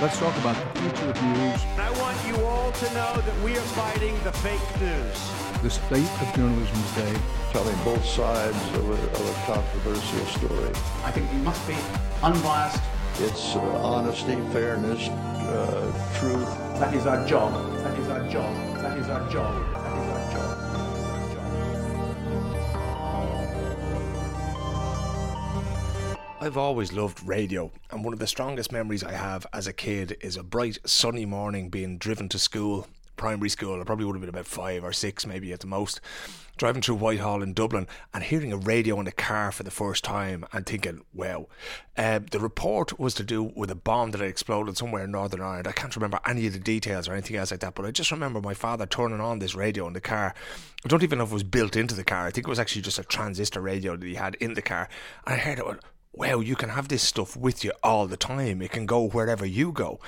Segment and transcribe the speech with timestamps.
[0.00, 1.64] Let's talk about the future of news.
[1.76, 5.18] I want you all to know that we are fighting the fake news.
[5.60, 7.20] The state of journalism today.
[7.50, 10.70] Telling both sides of a, of a controversial story.
[11.02, 11.74] I think we must be
[12.22, 12.80] unbiased.
[13.18, 15.90] It's uh, honesty, fairness, uh,
[16.20, 16.46] truth.
[16.78, 17.52] That is our job.
[17.78, 18.54] That is our job.
[18.76, 19.77] That is our job.
[26.48, 30.16] I've always loved radio, and one of the strongest memories I have as a kid
[30.22, 32.86] is a bright sunny morning being driven to school,
[33.18, 33.78] primary school.
[33.78, 36.00] I probably would have been about five or six, maybe at the most,
[36.56, 40.04] driving through Whitehall in Dublin and hearing a radio in the car for the first
[40.04, 41.48] time and thinking, wow.
[41.98, 45.42] Uh, the report was to do with a bomb that had exploded somewhere in Northern
[45.42, 45.68] Ireland.
[45.68, 48.10] I can't remember any of the details or anything else like that, but I just
[48.10, 50.32] remember my father turning on this radio in the car.
[50.82, 52.26] I don't even know if it was built into the car.
[52.26, 54.88] I think it was actually just a transistor radio that he had in the car.
[55.26, 55.80] And I heard it went,
[56.18, 58.60] wow, you can have this stuff with you all the time.
[58.60, 60.00] It can go wherever you go.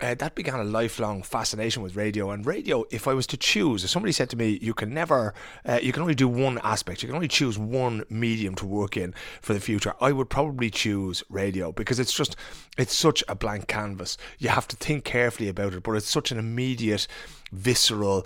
[0.00, 2.30] Uh, that began a lifelong fascination with radio.
[2.30, 5.34] And radio, if I was to choose, if somebody said to me, you can never,
[5.66, 8.96] uh, you can only do one aspect, you can only choose one medium to work
[8.96, 12.36] in for the future, I would probably choose radio because it's just,
[12.76, 14.16] it's such a blank canvas.
[14.38, 17.08] You have to think carefully about it, but it's such an immediate,
[17.50, 18.24] visceral,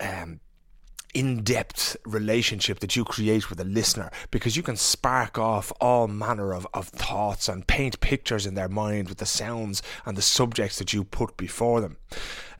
[0.00, 0.38] um,
[1.14, 6.06] in depth relationship that you create with a listener because you can spark off all
[6.06, 10.22] manner of, of thoughts and paint pictures in their mind with the sounds and the
[10.22, 11.96] subjects that you put before them.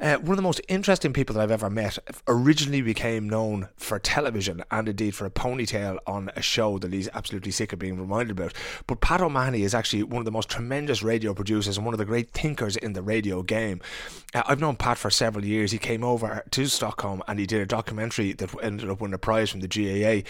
[0.01, 3.99] Uh, one of the most interesting people that I've ever met originally became known for
[3.99, 7.99] television and indeed for a ponytail on a show that he's absolutely sick of being
[7.99, 8.55] reminded about.
[8.87, 11.99] But Pat O'Mahony is actually one of the most tremendous radio producers and one of
[11.99, 13.81] the great thinkers in the radio game.
[14.35, 15.73] Uh, I've known Pat for several years.
[15.73, 19.19] He came over to Stockholm and he did a documentary that ended up winning a
[19.19, 20.29] prize from the GAA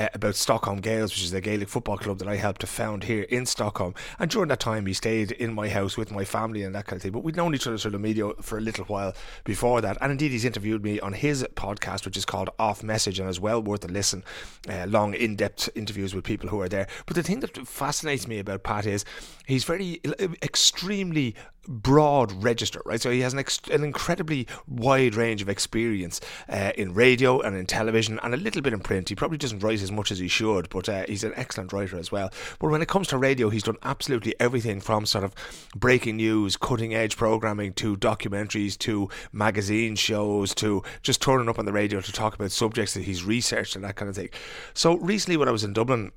[0.00, 3.04] uh, about Stockholm Gaels, which is the Gaelic football club that I helped to found
[3.04, 3.94] here in Stockholm.
[4.18, 6.96] And during that time, he stayed in my house with my family and that kind
[6.96, 7.12] of thing.
[7.12, 9.09] But we'd known each other through the media for a little while
[9.44, 9.98] before that.
[10.00, 13.40] And indeed, he's interviewed me on his podcast, which is called Off Message, and is
[13.40, 14.24] well worth a listen.
[14.68, 16.86] Uh, long, in depth interviews with people who are there.
[17.06, 19.04] But the thing that fascinates me about Pat is
[19.46, 20.00] he's very
[20.42, 21.34] extremely
[21.66, 23.00] broad register, right?
[23.00, 27.56] So he has an, ex- an incredibly wide range of experience uh, in radio and
[27.56, 29.08] in television and a little bit in print.
[29.08, 31.98] He probably doesn't write as much as he should, but uh, he's an excellent writer
[31.98, 32.30] as well.
[32.58, 35.34] But when it comes to radio, he's done absolutely everything from sort of
[35.74, 41.64] breaking news, cutting edge programming to documentaries to magazine shows to just turning up on
[41.64, 44.30] the radio to talk about subjects that he's researched and that kind of thing.
[44.74, 46.12] So recently, when I was in Dublin,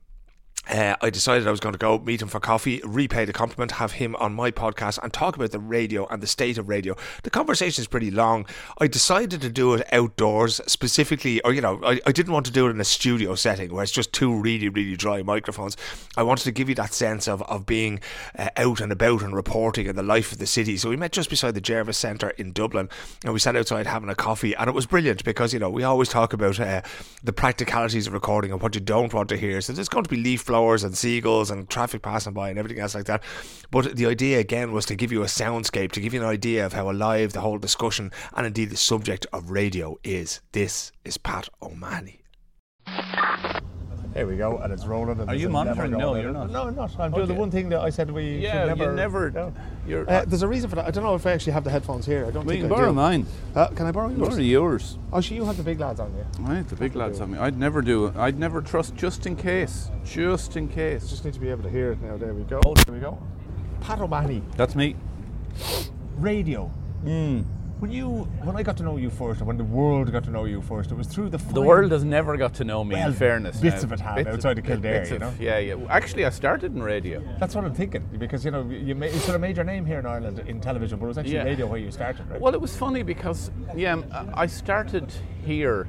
[0.69, 3.73] uh, I decided I was going to go meet him for coffee, repay the compliment,
[3.73, 6.95] have him on my podcast, and talk about the radio and the state of radio.
[7.23, 8.45] The conversation is pretty long.
[8.77, 12.51] I decided to do it outdoors, specifically, or you know, I, I didn't want to
[12.51, 15.75] do it in a studio setting where it's just two really, really dry microphones.
[16.15, 17.99] I wanted to give you that sense of, of being
[18.37, 20.77] uh, out and about and reporting in the life of the city.
[20.77, 22.89] So we met just beside the Jervis Centre in Dublin,
[23.25, 25.83] and we sat outside having a coffee, and it was brilliant because you know we
[25.83, 26.81] always talk about uh,
[27.21, 29.59] the practicalities of recording and what you don't want to hear.
[29.59, 32.79] So there's going to be leaf flowers and seagulls and traffic passing by and everything
[32.79, 33.23] else like that.
[33.71, 36.63] But the idea again was to give you a soundscape, to give you an idea
[36.63, 40.41] of how alive the whole discussion and indeed the subject of radio is.
[40.51, 42.21] This is Pat O'Mahony.
[44.13, 45.19] There we go, and it's rolling.
[45.19, 45.91] And Are you monitoring?
[45.91, 46.51] No, you're not.
[46.51, 46.97] No, I'm not.
[46.99, 48.93] I'm doing the one thing that I said we Yeah, should you never.
[48.93, 49.31] never.
[49.31, 49.53] no.
[49.87, 50.07] You're.
[50.09, 50.85] Uh, there's a reason for that.
[50.85, 52.25] I don't know if I actually have the headphones here.
[52.27, 52.93] I don't we think can I borrow do.
[52.93, 53.25] mine.
[53.55, 54.29] Uh, can I borrow yours?
[54.29, 54.97] Borrow yours.
[55.11, 56.25] Oh, so you have the big lads on you.
[56.43, 57.39] Right, the big lads on me.
[57.39, 58.15] I'd never do it.
[58.15, 59.89] I'd never trust just in case.
[60.05, 61.05] Just in case.
[61.05, 62.15] I Just need to be able to hear it now.
[62.15, 62.61] There we go.
[62.85, 63.17] There we go.
[63.81, 64.95] Pat O'Mahony, That's me.
[66.17, 66.71] radio.
[67.83, 70.45] When you, when I got to know you first, when the world got to know
[70.45, 71.37] you first, it was through the.
[71.37, 72.95] The world has never got to know me.
[72.95, 73.83] Well, in fairness, bits now.
[73.83, 75.75] of it have, Bits outside of Kildare, bits you of- Yeah, yeah.
[75.89, 77.21] Actually, I started in radio.
[77.41, 79.99] That's what I'm thinking because you know you, you sort of made your name here
[79.99, 81.43] in Ireland in television, but it was actually Yeah.
[81.43, 82.39] radio where you started, right?
[82.39, 84.01] Well, it was funny because yeah,
[84.33, 85.11] I started
[85.45, 85.83] here.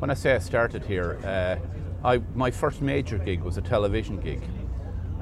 [0.00, 1.56] When I say I started here, uh,
[2.04, 4.42] I my first major gig was a television gig,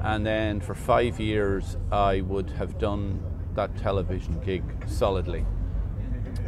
[0.01, 3.21] and then for five years I would have done
[3.53, 5.45] that television gig solidly.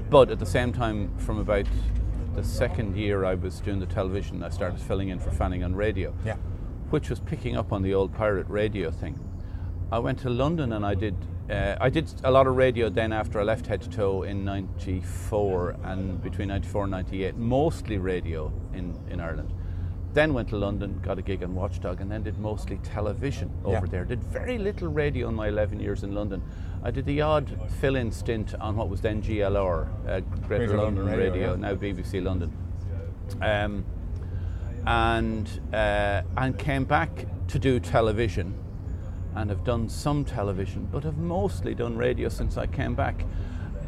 [0.10, 1.66] But at the same time, from about
[2.36, 5.76] the second year I was doing the television, I started filling in for Fanning on
[5.76, 6.36] radio Yeah.
[6.90, 9.20] which was picking up on the old pirate radio thing.
[9.92, 11.16] I went to London and I did
[11.50, 14.44] uh, I did a lot of radio then after I left Head to Toe in
[14.44, 19.54] '94 and between '94 and '98, mostly radio in, in Ireland.
[20.14, 23.86] Then went to London, got a gig on Watchdog, and then did mostly television over
[23.86, 23.92] Yeah.
[23.92, 24.04] there.
[24.06, 26.42] Did very little radio in my 11 years in London.
[26.88, 31.06] I did the odd fill-in stint on what was then GLR, uh, Greater, London, London
[31.06, 31.56] Radio, Radio, yeah.
[31.57, 32.56] now BBC London.
[33.42, 33.86] Um,
[34.86, 38.57] and uh, and came back to do television
[39.36, 43.25] and have done some television, but have mostly done radio since I came back.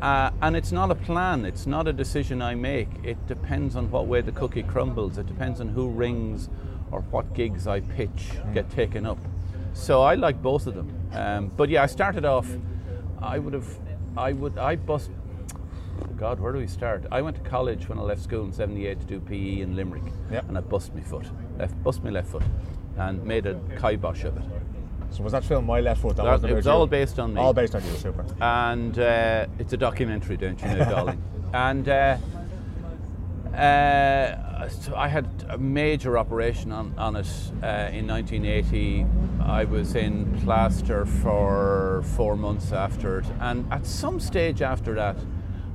[0.01, 2.89] Uh, and it's not a plan, it's not a decision I make.
[3.03, 6.49] It depends on what way the cookie crumbles, it depends on who rings
[6.91, 9.19] or what gigs I pitch get taken up.
[9.71, 10.93] So I like both of them.
[11.13, 12.49] Um, but yeah, I started off,
[13.21, 13.67] I would have,
[14.17, 15.11] I would, I bust,
[16.17, 17.05] God, where do we start?
[17.11, 20.03] I went to college when I left school in 78 to do PE in Limerick.
[20.31, 20.49] Yep.
[20.49, 21.25] And I bust my foot,
[21.57, 22.43] left, bust my left foot,
[22.97, 24.43] and made a kibosh of it.
[25.11, 26.17] So was that film My Left Foot?
[26.17, 27.41] That, That- wasn't it was all based on me.
[27.41, 28.23] All based on you, super.
[28.41, 31.23] and uh, it's a documentary, don't you know, darling?
[31.51, 32.17] And uh,
[33.53, 37.27] uh, I had a major operation on, on it
[37.63, 39.05] uh, in 1980.
[39.41, 45.17] I was in plaster for four months after it, and at some stage after that,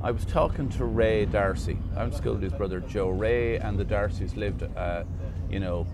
[0.03, 1.79] I was talking to Ray D'Arcy.
[1.97, 5.05] I to school with his brother Joe Ray, and the D'Arcys lived, uh,
[5.51, 5.87] you know,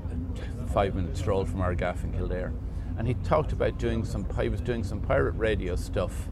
[0.61, 2.53] a five minute stroll from our gaff in Kildare.
[2.99, 4.26] And he talked about doing some.
[4.41, 6.29] He was doing some pirate radio stuff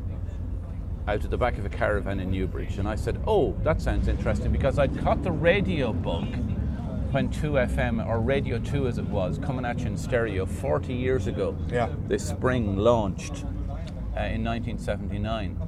[1.09, 2.79] out of the back of a caravan in Newbridge.
[2.79, 6.27] And I said, Oh, that sounds interesting because I'd caught the radio bug
[7.11, 11.27] when 2FM, or Radio 2 as it was, coming at you in stereo 40 years
[11.27, 11.57] ago.
[11.71, 11.89] Yeah.
[12.07, 13.45] This spring launched
[14.15, 15.59] uh, in 1979.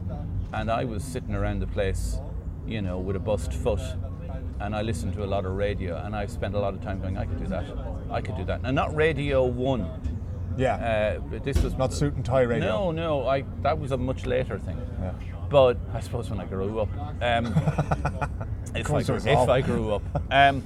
[0.52, 2.18] And I was sitting around the place,
[2.66, 3.80] you know, with a bust foot.
[4.60, 7.00] And I listened to a lot of radio, and I spent a lot of time
[7.00, 7.64] going, I could do that.
[8.10, 8.60] I could do that.
[8.62, 10.18] And not Radio 1.
[10.58, 11.18] Yeah.
[11.32, 12.68] Uh, this was Not suit and tie radio.
[12.68, 14.78] no, no, I that was a much later thing.
[15.00, 15.12] Yeah.
[15.50, 16.88] But I suppose when I grew up,
[17.20, 17.46] um,
[18.74, 19.26] if, I grew, if.
[19.26, 20.62] I grew up, um,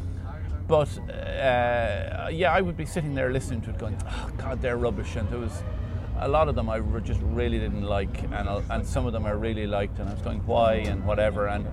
[0.69, 4.76] but uh, yeah, I would be sitting there listening to it, going, "Oh God, they're
[4.76, 5.62] rubbish," and there was
[6.19, 9.31] a lot of them I just really didn't like, and and some of them I
[9.31, 11.66] really liked, and I was going, "Why?" and whatever, and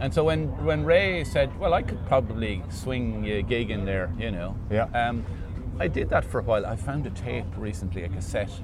[0.00, 4.12] and so when when Ray said, "Well, I could probably swing a gig in there,"
[4.18, 4.86] you know, Yeah.
[4.92, 5.24] um,
[5.78, 6.66] I did that for a while.
[6.66, 8.60] I found a tape recently, a cassette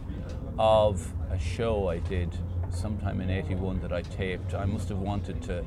[0.58, 2.36] of a show I did
[2.72, 4.54] sometime in 81 that I taped.
[4.54, 5.64] I must have wanted to.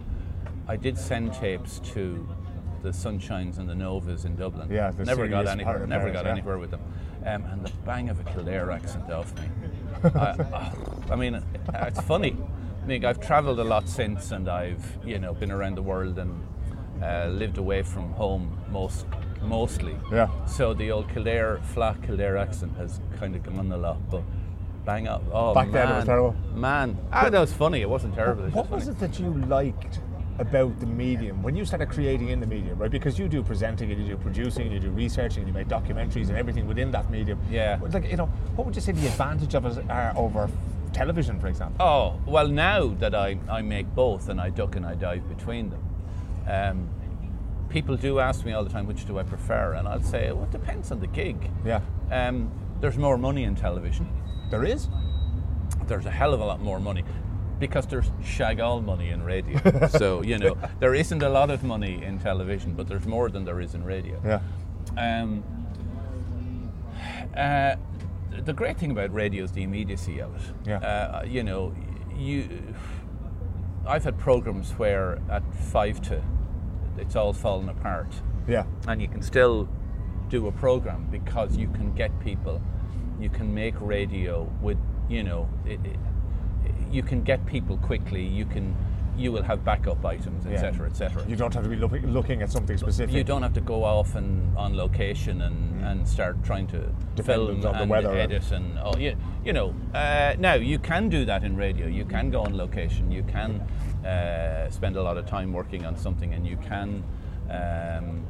[0.67, 2.27] I did send tapes to
[2.81, 4.69] the Sunshines and the Novas in Dublin.
[4.71, 5.85] Yeah, never got anywhere.
[5.87, 6.31] Never got yeah.
[6.31, 6.81] anywhere with them.
[7.25, 9.49] Um, and the bang of a Kildare accent off me.
[10.03, 10.71] I,
[11.09, 11.43] I mean,
[11.73, 12.37] it's funny.
[12.83, 16.19] I mean, I've travelled a lot since, and I've you know been around the world
[16.19, 16.45] and
[17.01, 19.07] uh, lived away from home most
[19.41, 19.95] mostly.
[20.11, 20.29] Yeah.
[20.45, 24.23] So the old Kildare flat Kildare accent has kind of gone a lot, but
[24.85, 25.23] bang up.
[25.31, 26.35] Oh Back man, then it was terrible.
[26.53, 27.81] Man, ah, that was funny.
[27.81, 28.43] It wasn't terrible.
[28.43, 28.95] It was What was funny.
[28.95, 29.99] it that you liked
[30.37, 32.91] about the medium when you started creating in the medium, right?
[32.91, 35.67] Because you do presenting and you do producing and you do researching and you make
[35.67, 37.39] documentaries and everything within that medium.
[37.49, 37.79] Yeah.
[37.81, 40.49] Like, you know, what would you say the advantage of it are over
[40.91, 41.85] television, for example?
[41.85, 45.69] Oh, well, now that I, I make both and I duck and I dive between
[45.69, 45.83] them,
[46.49, 46.89] um,
[47.69, 49.73] people do ask me all the time, which do I prefer?
[49.75, 51.49] And I'll say, well, it depends on the gig.
[51.65, 51.79] Yeah.
[52.11, 52.51] Um,
[52.81, 54.09] there's more money in television.
[54.49, 54.87] There is.
[55.87, 57.03] There's a hell of a lot more money
[57.59, 59.87] because there's shag all money in radio.
[59.89, 63.45] so, you know, there isn't a lot of money in television, but there's more than
[63.45, 64.19] there is in radio.
[64.25, 64.41] Yeah.
[64.97, 65.43] Um,
[67.35, 67.75] uh,
[68.43, 70.41] the great thing about radio is the immediacy of it.
[70.67, 70.77] Yeah.
[70.79, 71.73] Uh, you know,
[72.17, 72.47] you.
[73.87, 76.21] I've had programs where at five to,
[76.97, 78.07] it's all fallen apart,
[78.47, 78.65] Yeah.
[78.87, 79.69] and you can still
[80.27, 82.61] do a program because you can get people,
[83.19, 84.77] you can make radio with,
[85.09, 85.97] you know, it, it,
[86.91, 88.25] you can get people quickly.
[88.25, 88.75] You can,
[89.17, 90.53] you will have backup items, Yeah.
[90.53, 91.23] etc., etc.
[91.27, 93.15] You don't have to be looking, looking at something specific.
[93.15, 96.79] You don't have to go off and on location and, and start trying to
[97.15, 98.13] Dependent film and weather.
[98.17, 99.73] edit and oh, you, you know.
[99.93, 101.87] Uh, now you can do that in radio.
[101.87, 103.09] You can go on location.
[103.11, 103.61] You can
[104.05, 107.03] uh, spend a lot of time working on something, and you can.
[107.49, 108.25] Um,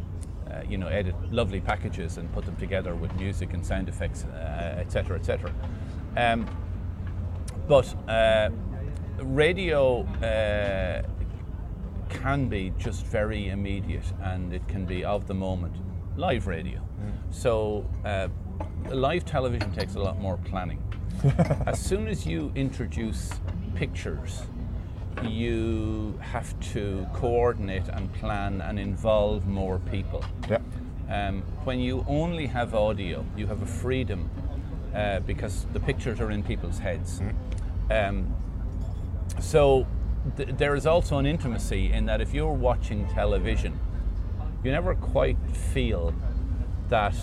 [0.50, 4.26] uh, you know, edit lovely packages and put them together with music and sound effects,
[4.26, 5.54] uh, etc., etc.
[6.18, 6.48] Um,
[7.68, 8.50] but uh,
[9.20, 11.02] radio uh,
[12.10, 15.76] can be just very immediate and it can be of the moment.
[16.18, 16.82] Live radio.
[17.30, 18.30] So, uh,
[18.90, 20.82] live television takes a lot more planning.
[21.66, 23.32] as soon as you introduce
[23.76, 24.44] pictures,
[25.24, 30.24] you have to coordinate and plan and involve more people.
[30.50, 30.60] Yeah.
[31.10, 34.30] Um, when you only have audio, you have a freedom
[34.94, 37.22] uh, because the pictures are in people's heads.
[37.92, 38.34] Um,
[39.40, 39.86] so
[40.38, 43.80] th- there is also an intimacy in that if you're watching television,
[44.64, 45.38] you never quite
[45.74, 46.14] feel
[46.90, 47.16] that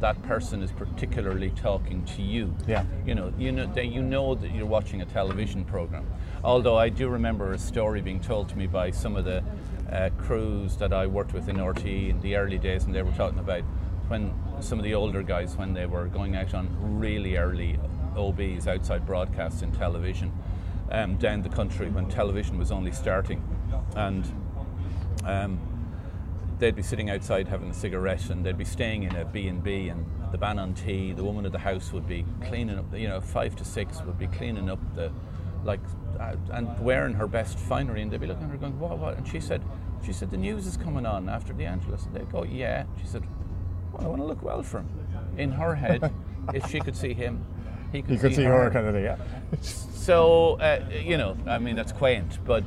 [0.00, 2.54] that person is particularly talking to you.
[2.66, 2.84] Yeah.
[3.06, 6.04] You know, you know that you know that you're watching a television program.
[6.44, 9.44] Although I do remember a story being told to me by some of the
[9.90, 13.12] uh, crews that I worked with in RTE in the early days, and they were
[13.12, 13.62] talking about
[14.08, 17.78] when some of the older guys when they were going out on really early
[18.16, 20.32] OBs, outside broadcasts in television,
[20.90, 23.40] um, down the country when television was only starting,
[23.94, 24.26] and
[25.24, 25.60] um,
[26.58, 29.62] they'd be sitting outside having a cigarette, and they'd be staying in a B and
[29.62, 32.86] B, and the ban on tea, the woman of the house would be cleaning up.
[32.96, 35.12] You know, five to six would be cleaning up the
[35.64, 35.80] like
[36.20, 38.98] uh, and wearing her best finery, and they'd be looking at her going, "What?
[38.98, 39.62] What?" And she said,
[40.04, 43.06] "She said the news is coming on after the Angelus." And they'd go, "Yeah." She
[43.06, 43.24] said,
[43.92, 44.88] "Well, I want to look well for him."
[45.36, 46.12] In her head,
[46.54, 47.44] if she could see him,
[47.92, 49.16] he could, You could see her kind of thing, yeah.
[49.60, 52.64] so uh, you know, I mean, that's quaint, but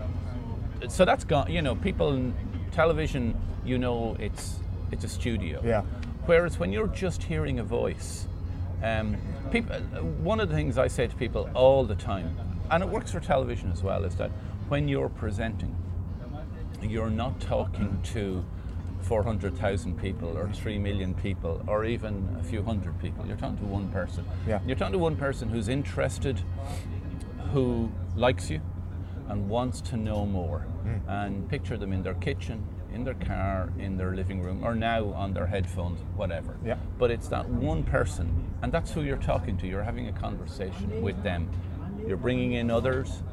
[0.87, 1.51] so that's gone.
[1.51, 2.33] You know, people in
[2.71, 4.59] television, you know, it's
[4.91, 5.61] it's a studio.
[5.63, 5.81] Yeah.
[6.25, 8.27] Whereas when you're just hearing a voice,
[8.83, 9.17] um,
[9.51, 9.75] people.
[10.21, 12.35] One of the things I say to people all the time,
[12.71, 14.31] and it works for television as well, is that
[14.67, 15.75] when you're presenting,
[16.81, 18.43] you're not talking to
[19.01, 23.25] 400,000 people or 3 million people or even a few hundred people.
[23.25, 24.25] You're talking to one person.
[24.47, 24.59] Yeah.
[24.65, 26.41] You're talking to one person who's interested,
[27.53, 28.61] who likes you
[29.29, 30.59] and wants to know more.
[30.59, 31.09] Hmm.
[31.09, 35.13] And picture them in their kitchen, in their car, in their living room, or now
[35.13, 36.57] on their headphones, whatever.
[36.63, 36.77] Yeah.
[36.97, 39.67] But it's that one person, and that's who you're talking to.
[39.67, 41.49] You're having a conversation with them.
[42.07, 43.23] You're bringing in others.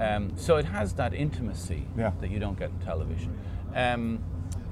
[0.00, 2.12] Um, so it has that intimacy Yeah.
[2.20, 3.36] that you don't get in television.
[3.74, 4.20] Um,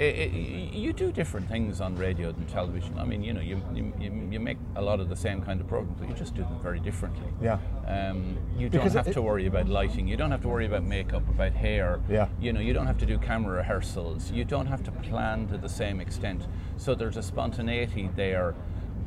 [0.00, 2.96] i i you do different things on radio than television.
[2.98, 3.92] I mean, you know, you, you,
[4.30, 6.60] you make a lot of the same kind of programs, but you just do them
[6.62, 7.26] very differently.
[7.42, 7.58] Yeah.
[7.86, 10.06] Um, you don't have it- to worry about lighting.
[10.06, 11.98] You don't have to worry about makeup, about hair.
[12.08, 12.28] Yeah.
[12.40, 14.30] You know, you don't have to do camera rehearsals.
[14.30, 16.46] You don't have to plan to the same extent.
[16.76, 18.54] So there's a spontaneity there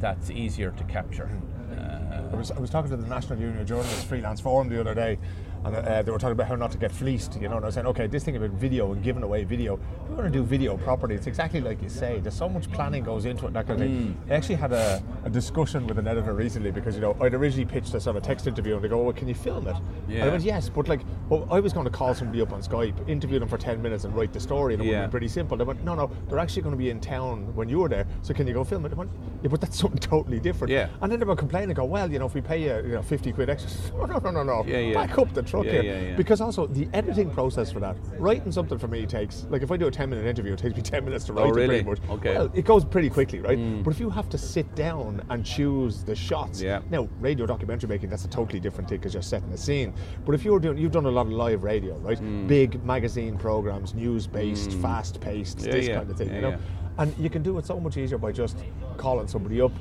[0.02, 1.30] that's easier to capture.
[1.78, 4.96] I was, I was talking to the National Union of Journalists Freelance Forum the other
[4.96, 5.18] day,
[5.64, 7.68] and uh, they were talking about how not to get fleeced, you know, and I
[7.68, 10.32] was saying, okay, this thing about video and giving away video, if you want to
[10.32, 13.48] do video properly, it's exactly like you say, there's so much planning goes into it
[13.48, 14.18] and that kind of thing.
[14.28, 14.32] Mm.
[14.32, 17.66] I actually had a, a discussion with an editor recently because, you know, I'd originally
[17.66, 19.76] pitched a sort of text interview and they go, well, can you film it?
[20.10, 22.62] And I went, yes, but like, well, I was going to call somebody up on
[22.62, 25.28] Skype, interview them for 10 minutes and write the story, and it would be pretty
[25.28, 25.58] simple.
[25.58, 28.06] They went, no, no, they're actually going to be in town when you were there,
[28.22, 28.92] so can you go film it?
[28.92, 29.12] I went,
[29.44, 30.72] yeah, but that's something totally different.
[30.72, 30.90] Yeah.
[31.02, 33.02] And then they were complaining, go, well, you know, if we pay you, you know,
[33.02, 34.94] 50 quid extra, no, no, no, no, no, Yeah, yeah.
[34.94, 35.84] back up the truck Yeah, here.
[35.84, 36.16] yeah, yeah.
[36.16, 39.78] Because also the editing process for that, writing something for me takes, like if I
[39.78, 41.84] do a 10 minute interview, it takes me 10 minutes to write Oh, it pretty
[41.84, 42.00] much.
[42.10, 42.30] Okay.
[42.30, 42.36] Mm.
[42.36, 43.84] Well, it goes pretty quickly, right?
[43.84, 46.80] But if you have to sit down and choose the shots, Yeah.
[46.90, 49.94] now radio documentary making, that's a totally different thing because you're setting a scene.
[50.26, 52.18] But if you're doing, you've done a lot of live radio, right?
[52.20, 52.48] Mm.
[52.48, 56.58] Big magazine programs, news based, fast paced, this kind of thing, you know?
[56.98, 58.58] And you can do it so much easier by just
[58.98, 59.72] calling somebody up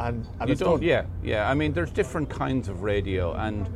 [0.00, 0.88] and, and you it's don't, done.
[0.88, 1.50] yeah, yeah.
[1.50, 3.68] I mean, there's different kinds of radio, and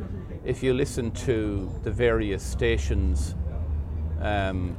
[0.45, 3.35] if you listen to the various stations,
[4.21, 4.77] um,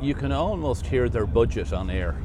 [0.00, 2.16] you can almost hear their budget on air.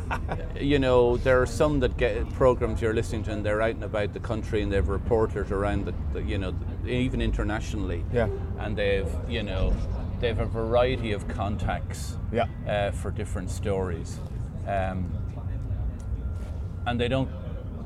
[0.60, 3.84] you know, there are some that get programs you're listening to, and they're out and
[3.84, 6.54] about the country, and they've reporters around the, the you know,
[6.86, 8.04] even internationally.
[8.12, 8.28] Yeah.
[8.58, 9.76] And they've, you know,
[10.20, 12.16] they've a variety of contacts.
[12.32, 12.46] Yeah.
[12.66, 14.18] Uh, for different stories.
[14.66, 15.12] Um,
[16.86, 17.28] and they don't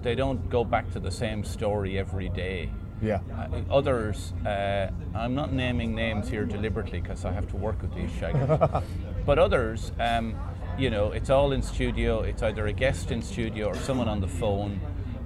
[0.03, 2.71] they don't go back to the same story every day.
[3.03, 3.21] Yeah.
[3.37, 7.95] Uh, others, uh, I'm not naming names here deliberately because I have to work with
[7.95, 8.83] these shaggers.
[9.27, 10.37] but others, um,
[10.79, 12.21] you know, it's all in studio.
[12.23, 14.81] It's either a guest in studio or someone on the phone.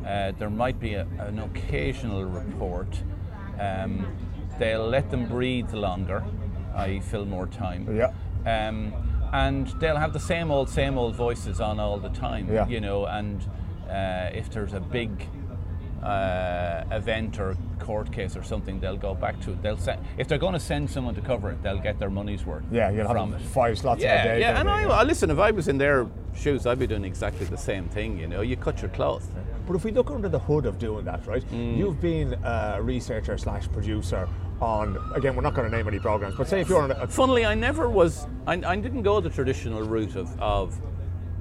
[0.07, 3.03] Uh, there might be a, an occasional report.
[3.59, 4.07] Um,
[4.59, 6.25] they'll let them breathe longer,
[6.77, 7.97] i.e., fill more time.
[7.97, 8.13] Yeah.
[8.47, 8.93] Um,
[9.33, 12.53] and they'll have the same old, same old voices on all the time.
[12.53, 12.69] Yeah.
[12.69, 13.43] You know, and
[13.89, 15.29] uh, if there's a big
[16.05, 19.63] uh, event or court case or something, they'll go back to it.
[19.63, 22.45] They'll send if they're going to send someone to cover it, they'll get their money's
[22.45, 22.65] worth.
[22.71, 23.45] Yeah, you'll from have it.
[23.47, 24.41] five slots in a Yeah, day.
[24.41, 24.85] yeah, and I.
[24.85, 25.31] I listen.
[25.31, 26.07] If I was in their
[26.37, 28.19] shoes, I'd be doing exactly the same thing.
[28.19, 29.27] You know, you cut your cloth.
[29.67, 31.43] But if we look under the hood of doing that, right?
[31.51, 31.79] Mm.
[31.79, 34.29] You've been a researcher slash producer
[34.61, 35.35] on again.
[35.35, 37.55] We're not going to name any programs, but say if you're on a, Funnily, I
[37.55, 38.27] never was.
[38.47, 40.79] I, I didn't go the traditional route of, of,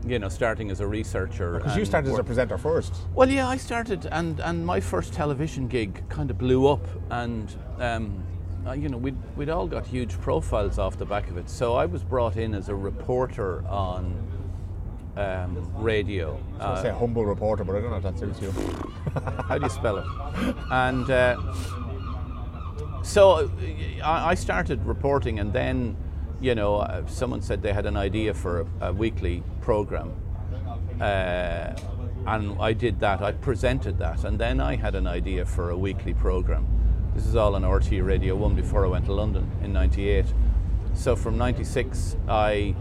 [0.06, 1.58] you know, starting as a researcher.
[1.58, 2.94] because you started as a presenter first.
[3.14, 7.54] Well, yeah, I started, and, and my first television gig kind of blew up, and
[7.80, 8.24] um,
[8.66, 11.50] uh, you know, we'd, we'd all got huge profiles off the back of it.
[11.50, 14.16] So I was brought in as a reporter on
[15.18, 16.40] um, radio.
[16.60, 18.52] I say humble reporter, but I don't know if that suits you.
[19.48, 20.56] How do you spell it?
[20.72, 21.38] And uh,
[23.04, 23.48] so uh,
[24.04, 25.98] I, I started reporting, and then,
[26.44, 30.12] you know, uh, someone said they had an idea for a, a weekly program.
[31.00, 31.74] Uh,
[32.28, 35.78] and I did that, I presented that, and then I had an idea for a
[35.78, 36.68] weekly program.
[37.16, 40.26] This is all on RTE Radio 1 before I went to London in 98.
[40.94, 42.76] So from 96, I,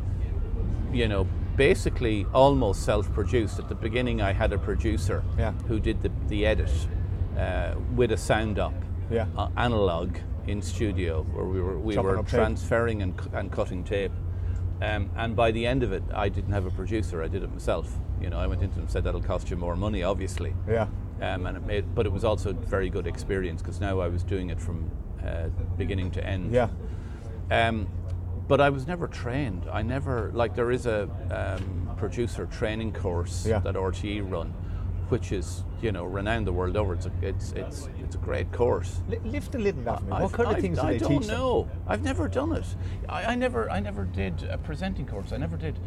[0.93, 1.25] you know,
[1.57, 3.59] basically almost self-produced.
[3.61, 5.53] At the beginning, I had a producer Yeah.
[5.69, 6.71] who did the, the edit
[7.39, 8.75] uh, with a sound up,
[9.11, 9.27] Yeah.
[9.37, 12.27] uh, analog in studio, where we were we Chopping were tape.
[12.29, 14.13] transferring and, and cutting tape.
[14.81, 17.23] Um, and by the end of it, I didn't have a producer.
[17.23, 17.93] I did it myself.
[18.21, 20.55] You know, I went into them and said that'll cost you more money, obviously.
[20.69, 20.89] Yeah.
[21.21, 24.09] Um, and it made, but it was also a very good experience because now I
[24.09, 24.91] was doing it from
[25.25, 26.53] uh, beginning to end.
[26.53, 26.69] Yeah.
[27.51, 27.87] Um,
[28.49, 29.67] but I was never trained.
[29.73, 33.61] I never like there is a um, producer training course Yeah.
[33.61, 34.49] that RTE run,
[35.11, 36.95] which is you know renowned the world over.
[36.95, 39.01] It's a, it's it's it's a great course.
[39.09, 40.11] Li- lift the lid on that me.
[40.13, 41.37] What I've- kind of I've- things do I they don't teach them?
[41.39, 41.69] know.
[41.87, 42.65] I've never done it.
[43.09, 45.33] I, I never I never did a presenting course.
[45.33, 45.79] I never did.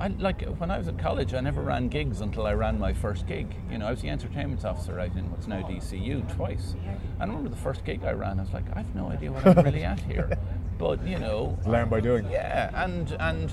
[0.00, 1.34] I like when I was at college.
[1.34, 3.52] I never ran gigs until I ran my first gig.
[3.70, 6.76] You know, I was the entertainment officer out in what's now DCU twice.
[7.18, 8.38] And I remember the first gig I ran.
[8.38, 10.38] I was like, I've no idea what I'm really at here.
[10.78, 12.30] But you know, Learn by doing.
[12.30, 13.52] yeah, and and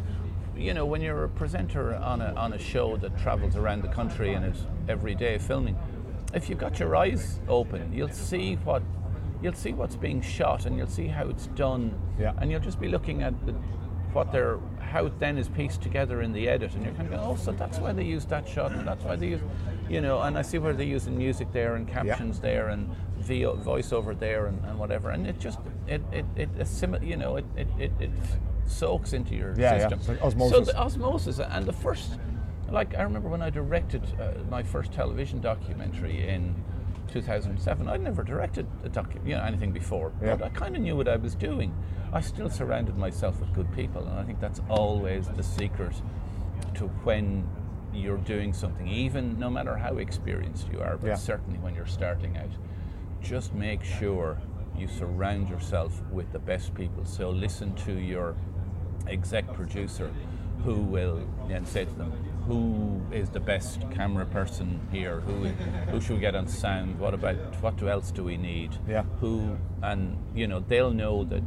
[0.57, 3.87] you know when you're a presenter on a on a show that travels around the
[3.89, 5.77] country and is every day filming,
[6.33, 8.81] if you've got your eyes open, you'll see what
[9.41, 12.33] you'll see what's being shot and you'll see how it's done, Yeah.
[12.39, 13.51] and you'll just be looking at the,
[14.13, 17.19] what they're how it then is pieced together in the edit, and you're kind of
[17.19, 19.41] going, oh, so that's why they used that shot, and that's why they use,
[19.89, 23.57] you know, and I see where they're using music there and captions there and VO,
[23.57, 27.45] voiceover there and, and whatever, and it just it it it assimil- you know, it
[27.57, 28.09] it, it, it
[28.65, 29.79] soaks into your Yeah, yeah.
[29.89, 29.99] system.
[29.99, 30.67] It's like So osmosis.
[30.67, 32.17] the osmosis, and the first,
[32.69, 36.55] like I remember when I directed uh, my first television documentary in
[37.11, 37.87] 2007.
[37.87, 40.35] I'd never directed a docu- you know, anything before, Yeah.
[40.35, 41.73] but I kind of knew what I was doing.
[42.11, 45.93] I still surrounded myself with good people, and I think that's always the secret
[46.75, 47.47] to when
[47.93, 51.15] you're doing something, even no matter how experienced you are, but Yeah.
[51.15, 52.49] certainly when you're starting out.
[53.21, 54.37] Just make sure
[54.77, 57.05] you surround yourself with the best people.
[57.05, 58.35] So listen to your
[59.07, 60.11] exec producer
[60.63, 62.11] who will then say to them,
[62.47, 65.19] who is the best camera person here?
[65.21, 65.45] Who
[65.91, 66.99] who should we get on sound?
[66.99, 68.75] What about what else do we need?
[68.87, 69.03] Yeah.
[69.19, 71.43] Who and you know they'll know that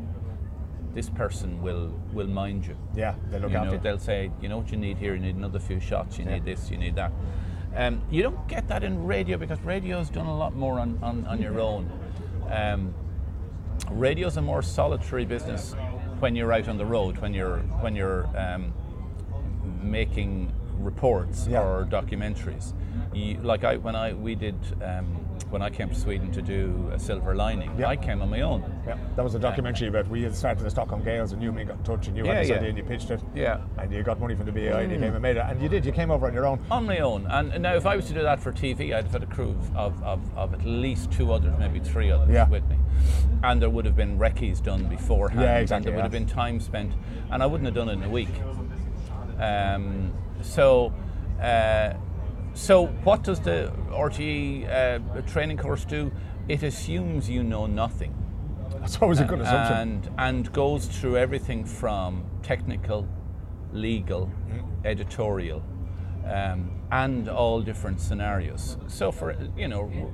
[0.95, 2.77] this person will will mind you.
[2.95, 5.21] Yeah, they look you after know, they'll say, you know what you need here, you
[5.21, 6.35] need another few shots, you Yeah.
[6.35, 7.13] need this, you need that.
[7.77, 11.27] Um, you don't get that in radio because radio's done a lot more on, on,
[11.27, 11.91] on your own.
[12.51, 12.95] Um,
[13.91, 15.77] radio's a more solitary business
[16.21, 18.73] when you're out on the road, when you're when you're um,
[19.83, 21.63] making reports Yeah.
[21.63, 22.73] or documentaries.
[23.15, 25.17] You, like I when I we did um,
[25.51, 27.89] when I came to Sweden to do a Silver Lining, Yeah.
[27.89, 28.63] I came on my own.
[28.87, 31.57] Yeah, that was a documentary about we had started the Stockholm Gaels and you and
[31.57, 32.57] me got in touch and you Yeah, had this yeah.
[32.57, 33.23] idea and you pitched it.
[33.35, 33.61] Yeah.
[33.79, 35.45] And you got money from the BAI and you came and made it.
[35.47, 36.61] And you did, you came over on your own.
[36.71, 37.27] on my own.
[37.27, 39.57] And now, if I was to do that for TV, I'd have had a crew
[39.75, 42.49] of, of, of at least two others, maybe three others Yeah.
[42.49, 42.77] with me.
[43.43, 45.41] And there would have been recce's done beforehand.
[45.41, 46.93] Yeah, exactly, And there would have been time spent.
[47.31, 48.29] And I wouldn't have done it in a week.
[49.39, 50.93] Um, so,
[51.41, 51.95] uh,
[52.59, 56.11] so what does the RTE uh, training course do?
[56.49, 58.13] It assumes you know nothing
[58.81, 59.77] That's always a good assumption.
[59.77, 63.07] and and goes through everything from technical,
[63.73, 64.31] legal,
[64.85, 65.63] editorial,
[66.27, 68.77] um, and all different scenarios.
[68.89, 70.13] So for you know,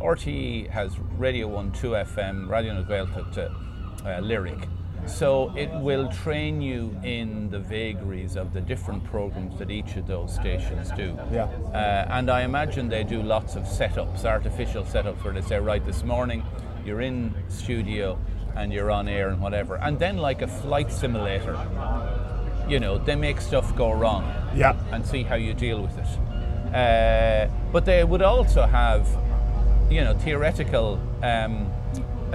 [0.00, 4.68] RTE has Radio One, Two FM, Raidió na Gaeltachta to uh, Lyric.
[5.06, 10.06] So it will train you in the vagaries of the different programs that each of
[10.06, 11.16] those stations do.
[11.32, 11.44] Yeah.
[11.44, 15.84] Uh, and I imagine they do lots of setups, artificial setups, where they say, right,
[15.84, 16.42] this morning
[16.84, 18.18] you're in studio
[18.56, 19.76] and you're on air and whatever.
[19.76, 21.56] And then, like a flight simulator,
[22.68, 24.76] you know, they make stuff go wrong yeah.
[24.92, 26.74] and see how you deal with it.
[26.74, 29.06] Uh, but they would also have,
[29.90, 31.72] you know, theoretical, um,
[32.32, 32.34] uh,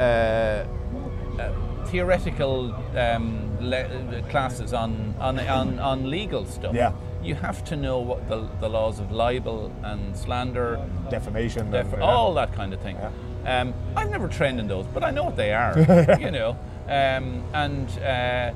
[1.40, 1.54] uh,
[1.92, 6.74] theoretical um, le- classes on, on on on legal stuff.
[6.74, 6.94] Yeah.
[7.24, 10.80] You have to know what the, the laws of libel and slander,
[11.12, 11.62] Defamation.
[11.62, 12.98] and, def- uh, all that kind of thing.
[13.46, 16.18] Um, I've never trained in those, but I know what they are.
[16.20, 17.90] you know, um, and.
[18.00, 18.54] Uh,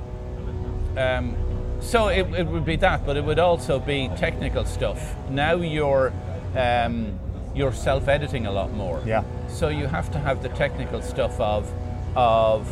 [0.98, 1.36] um,
[1.82, 5.14] so it, it would be that, but it would also be technical stuff.
[5.30, 6.14] Now you're
[6.56, 7.20] um,
[7.54, 9.02] you're self-editing a lot more.
[9.06, 9.24] Yeah.
[9.50, 11.72] So you have to have the technical stuff of
[12.16, 12.66] of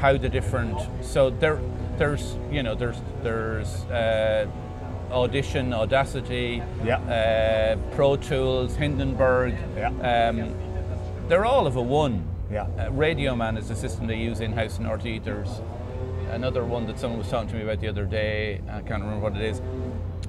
[0.00, 0.78] how the different.
[1.04, 1.60] So there
[1.98, 4.46] there's you know there's there's uh,
[5.10, 6.98] audition, Audacity, Yeah.
[6.98, 9.54] uh, Pro Tools, Hindenburg.
[9.76, 9.88] Yeah.
[10.30, 10.54] Um,
[11.28, 12.26] they're all of a one.
[12.50, 12.62] Yeah.
[12.78, 15.24] Uh, Radioman is the system they use in house in RTE.
[15.24, 15.60] There's
[16.30, 18.60] another one that someone was talking to me about the other day.
[18.68, 19.60] I can't remember what it is.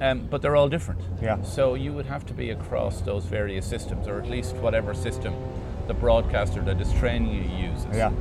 [0.00, 1.00] Um, but they're all different.
[1.20, 1.42] Yeah.
[1.42, 5.34] So you would have to be across those various systems, or at least whatever system
[5.88, 7.86] the broadcaster that is training you uses.
[7.96, 8.12] Yeah.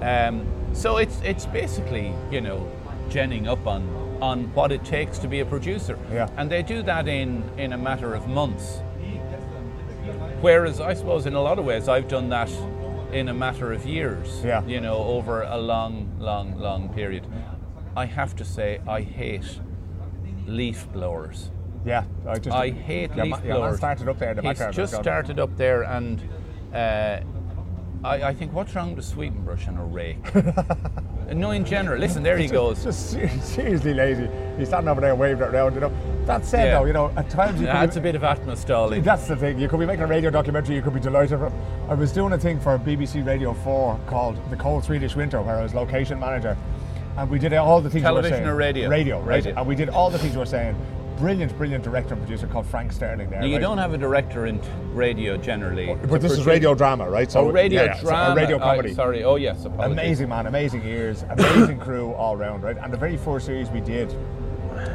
[0.00, 2.70] Um, so it's it's basically you know
[3.08, 3.82] genning up on
[4.20, 5.98] on what it takes to be a producer.
[6.12, 6.28] Yeah.
[6.36, 8.80] And they do that in in a matter of months.
[10.40, 12.50] Whereas I suppose in a lot of ways I've done that
[13.12, 14.42] in a matter of years.
[14.44, 14.62] Yeah.
[14.66, 17.26] You know, over a long, long, long period.
[17.96, 19.60] I have to say I hate
[20.46, 21.50] leaf blowers.
[21.86, 23.76] Yeah, I just I hate your leaf man blowers.
[23.76, 24.74] started up there in the He's background.
[24.74, 26.20] just started up there, and
[26.74, 27.20] uh,
[28.04, 30.18] I, I think what's wrong with a sweeping brush and a rake?
[31.34, 31.98] no, in general.
[31.98, 32.84] Listen, there he goes.
[32.84, 34.28] Just seriously lazy.
[34.58, 35.74] He's standing over there and waving it around.
[35.74, 35.92] You know.
[36.26, 36.78] That said, Yeah.
[36.80, 39.02] though, you know, at times you That's be- a bit of atmostalling.
[39.02, 39.58] That's the thing.
[39.58, 40.76] You could be making a radio documentary.
[40.76, 41.38] You could be delighted.
[41.38, 41.50] For,
[41.88, 45.58] I was doing a thing for BBC Radio 4 called The Cold Swedish Winter, where
[45.58, 46.56] I was location manager,
[47.16, 48.48] and we did all the things you Television were saying.
[48.48, 48.88] or radio?
[48.90, 49.44] Radio, right?
[49.44, 49.54] Radio.
[49.56, 50.76] And we did all the things you were saying.
[51.18, 53.30] Brilliant, brilliant director and producer called Frank Stirling.
[53.30, 53.60] There, You right?
[53.60, 55.94] don't have a director in t- radio generally.
[56.08, 57.34] But this is radio drama, right?
[57.36, 58.40] Oh, radio yeah, yeah, so uh, drama.
[58.40, 58.94] radio I- comedy.
[58.94, 59.22] sorry.
[59.24, 59.64] Oh, yes.
[59.64, 59.92] Apologies.
[59.92, 62.76] Amazing man, amazing ears, amazing crew all round, right?
[62.76, 64.12] And the very first series we did,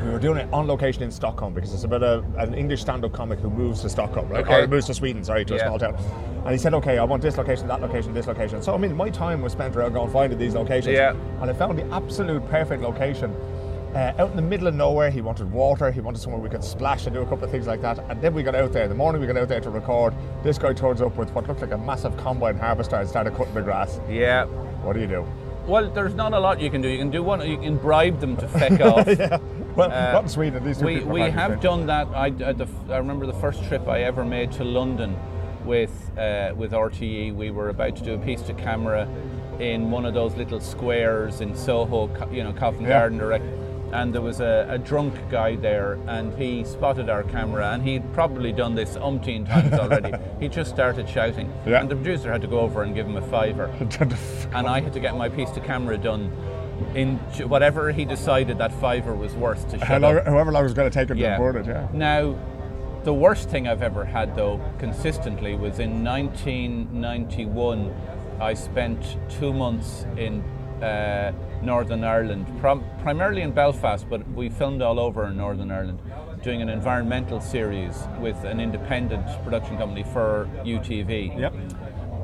[0.04, 3.14] we were doing it on location in Stockholm because it's about a, an English stand-up
[3.14, 4.44] comic who moves to Stockholm, right?
[4.46, 4.64] Okay.
[4.64, 5.62] Or moves to Sweden, sorry, to Yeah.
[5.62, 5.96] a small town.
[6.44, 8.62] And he said, okay, I want this location, that location, this location.
[8.62, 10.94] So I mean, my time was spent around going finding these locations.
[10.96, 11.16] Yeah.
[11.42, 13.34] And I found the absolute perfect location.
[13.96, 16.64] Uh, out in the middle of nowhere, he wanted water, he wanted somewhere we could
[16.64, 17.98] splash and do a couple of things like that.
[18.10, 18.88] And then we got out there.
[18.88, 21.62] The morning we got out there to record, this guy turns up with what looked
[21.62, 24.00] like a massive combine harvester and started cutting the grass.
[24.08, 24.46] Yeah.
[24.46, 25.26] What do you do?
[25.66, 26.88] Well, there's not a lot you can do.
[26.88, 27.48] You can do one.
[27.48, 29.08] You can bribe them to feck off.
[29.08, 29.38] yeah.
[29.76, 30.64] Well, Uh, not in Sweden.
[30.64, 32.08] These we we have done that.
[32.14, 35.16] I, at the, I remember the first trip I ever made to London
[35.66, 37.36] with uh, with RTE.
[37.36, 39.08] We were about to do a piece to camera
[39.60, 43.00] in one of those little squares in Soho, you know, Covent Yeah.
[43.00, 43.44] Garden direct.
[43.92, 48.14] And there was a, a drunk guy there, and he spotted our camera, and he'd
[48.14, 50.14] probably done this umpteen times already.
[50.40, 51.82] he just started shouting, Yeah.
[51.82, 53.66] and the producer had to go over and give him a fiver
[54.54, 56.32] and I had to get my piece to camera done
[56.96, 57.18] in
[57.50, 60.90] whatever he decided that fiver was worth to shut long, however long it was going
[60.90, 61.38] to take him Yeah.
[61.38, 61.88] to record it, yeah.
[61.92, 62.36] Now,
[63.04, 67.94] the worst thing I've ever had though, consistently, was in 1991.
[68.40, 70.42] I spent two months in
[70.84, 76.00] uh, Northern Ireland, prom- primarily in Belfast, but we filmed all over in Northern Ireland,
[76.42, 81.38] doing an environmental series with an independent production company for UTV.
[81.38, 81.54] Yep.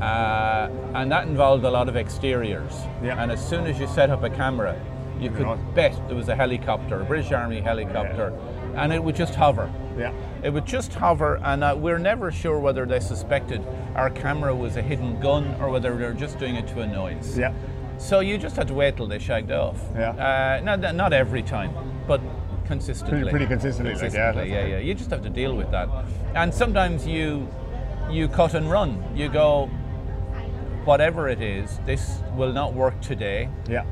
[0.02, 2.74] Uh, and that involved a lot of exteriors.
[3.02, 3.22] Yeah.
[3.22, 4.80] And as soon as you set up a camera,
[5.20, 5.56] you could know.
[5.74, 8.38] bet there was a helicopter, a British Army helicopter,
[8.76, 9.72] and it would just hover.
[9.98, 10.14] Yeah.
[10.44, 14.76] It would just hover, and uh, we're never sure whether they suspected our camera was
[14.76, 17.38] a hidden gun or whether they were just doing it to a noise.
[17.38, 17.54] Yeah.
[17.98, 19.80] So you just had to wait till they shagged off.
[19.96, 20.10] Yeah.
[20.12, 21.74] Uh, not, not every time,
[22.08, 22.22] but
[22.66, 23.22] consistently.
[23.22, 24.78] Pretty- pretty consistently, like, yeah, yeah, yeah.
[24.80, 25.90] You just have to deal with that.
[26.34, 27.48] And sometimes you
[28.10, 29.04] you cut and run.
[29.16, 29.66] You go,
[30.84, 33.50] whatever it is, this will not work today.
[33.68, 33.86] Yeah.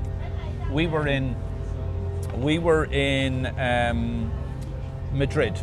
[0.71, 1.35] We were in
[2.37, 4.31] we were in um,
[5.11, 5.59] Madrid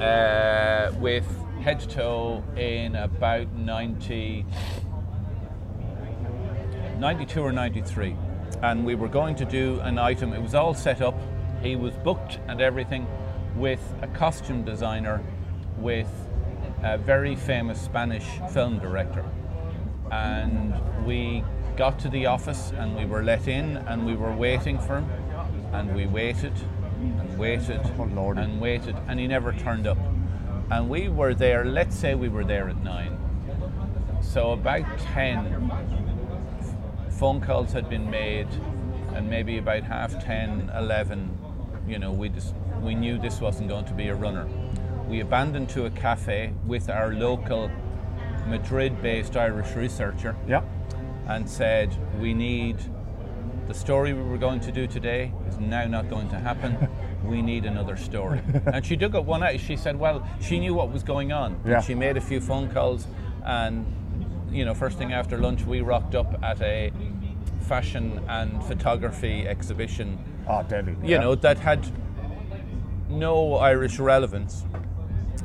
[0.00, 1.26] uh, with
[1.62, 4.44] head to toe in about 90,
[6.98, 8.16] 92 or 93.
[8.62, 11.18] And we were going to do an item, it was all set up.
[11.62, 13.06] He was booked and everything
[13.54, 15.22] with a costume designer,
[15.78, 16.08] with
[16.82, 19.24] a very famous Spanish film director.
[20.10, 21.42] And we
[21.76, 25.10] got to the office and we were let in and we were waiting for him.
[25.72, 26.52] And we waited
[27.00, 29.98] and waited Oh, and waited and he never turned up.
[30.70, 33.18] And we were there, let's say we were there at nine.
[34.22, 36.05] So about 10
[37.18, 38.48] phone calls had been made,
[39.14, 41.38] and maybe about half 10, 11,
[41.88, 44.46] you know, we, just, we knew this wasn't going to be a runner.
[45.08, 47.70] We abandoned to a cafe with our local
[48.46, 50.62] Madrid based Irish researcher Yeah.
[51.28, 52.76] and said, We need
[53.66, 56.76] the story we were going to do today is now not going to happen.
[57.24, 58.40] We need another story.
[58.72, 59.58] and she took it one out.
[59.58, 61.60] She said, Well, she knew what was going on.
[61.66, 61.80] Yeah.
[61.80, 63.08] She made a few phone calls,
[63.44, 63.84] and,
[64.52, 66.92] you know, first thing after lunch, we rocked up at a
[67.66, 70.92] fashion and photography exhibition Oh, deadly.
[71.02, 71.18] you yeah.
[71.20, 71.84] know, that had
[73.08, 74.64] no Irish relevance,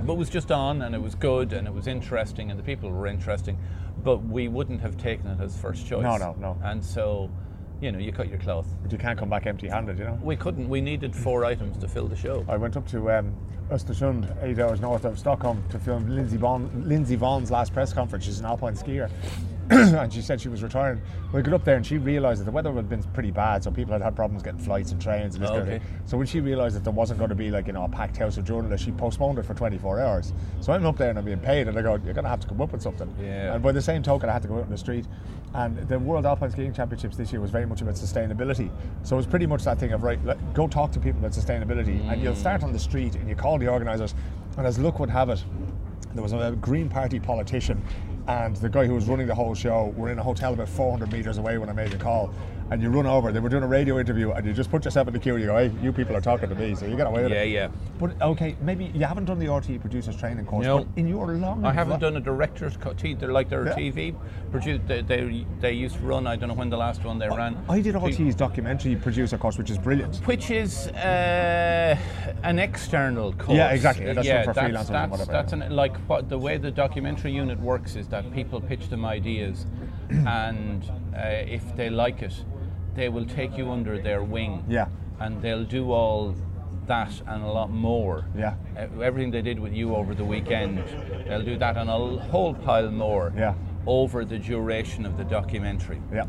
[0.05, 2.89] but was just on and it was good and it was interesting and the people
[2.91, 3.57] were interesting,
[4.03, 6.03] but we wouldn't have taken it as first choice.
[6.03, 6.57] No, no, no.
[6.63, 7.29] And so,
[7.81, 8.67] you know, you cut your cloth.
[8.83, 10.19] But you can't come back empty handed, you know.
[10.21, 12.45] We couldn't, we needed four items to fill the show.
[12.47, 13.33] I went up to um,
[13.71, 18.25] Östersund, eight hours north of Stockholm, to film Lindsey, Vonn, Lindsey Vonn's last press conference.
[18.25, 19.09] She's an alpine skier.
[19.95, 21.01] and she said she was retiring.
[21.31, 23.71] We got up there and she realised that the weather had been pretty bad, so
[23.71, 25.79] people had had problems getting flights and trains and this kind of Okay.
[25.79, 25.87] thing.
[26.05, 28.17] So when she realised that there wasn't going to be like you know a packed
[28.17, 30.33] house of journalists, she postponed it for 24 hours.
[30.59, 32.41] So I'm up there and I'm being paid, and I go, "You're going to have
[32.41, 33.53] to come up with something." Yeah.
[33.53, 35.05] And by the same token, I had to go out in the street.
[35.53, 38.69] And the World Alpine Skiing Championships this year was very much about sustainability.
[39.03, 40.19] So it was pretty much that thing of right,
[40.53, 42.37] go talk to people about sustainability, and you'll mm.
[42.37, 44.15] start on the street and you call the organisers.
[44.57, 45.43] And as luck would have it,
[46.13, 47.81] there was a Green Party politician
[48.27, 51.11] and the guy who was running the whole show were in a hotel about 400
[51.11, 52.33] metres away when I made the call.
[52.71, 55.05] And you run over, they were doing a radio interview, and you just put yourself
[55.05, 56.95] in the queue and you go, hey, you people are talking to me, so you
[56.95, 57.49] get away with Yeah, it.
[57.49, 57.61] yeah.
[57.63, 57.67] Yeah.
[57.99, 60.77] But okay, maybe you haven't done the RTE producers training course, No.
[60.79, 62.97] but in your long I haven't done a director's cut.
[62.97, 63.73] They're like their Yeah.
[63.75, 64.15] TV.
[64.51, 67.27] Produced, they, they, they used to run, I don't know when the last one they
[67.27, 67.57] ran.
[67.67, 70.15] I did RTE's documentary producer course, which is brilliant.
[70.25, 71.97] Which is uh,
[72.43, 73.57] an external course.
[73.57, 74.05] Yeah, exactly.
[74.13, 75.63] That's yeah, for that's, freelancers and that's, whatever, that's yeah.
[75.63, 79.65] an, like what the way the documentary unit works is that people pitch them ideas,
[80.09, 82.33] and uh, if they like it,
[82.95, 84.63] they will take you under their wing.
[84.67, 84.87] Yeah.
[85.19, 86.35] And they'll do all
[86.87, 88.25] that and a lot more.
[88.35, 88.55] Yeah.
[88.75, 90.83] Uh, everything they did with you over the weekend,
[91.27, 91.97] they'll do that and a
[92.29, 93.33] whole pile more.
[93.37, 93.53] Yeah.
[93.87, 96.01] Over the duration of the documentary.
[96.13, 96.25] Yeah.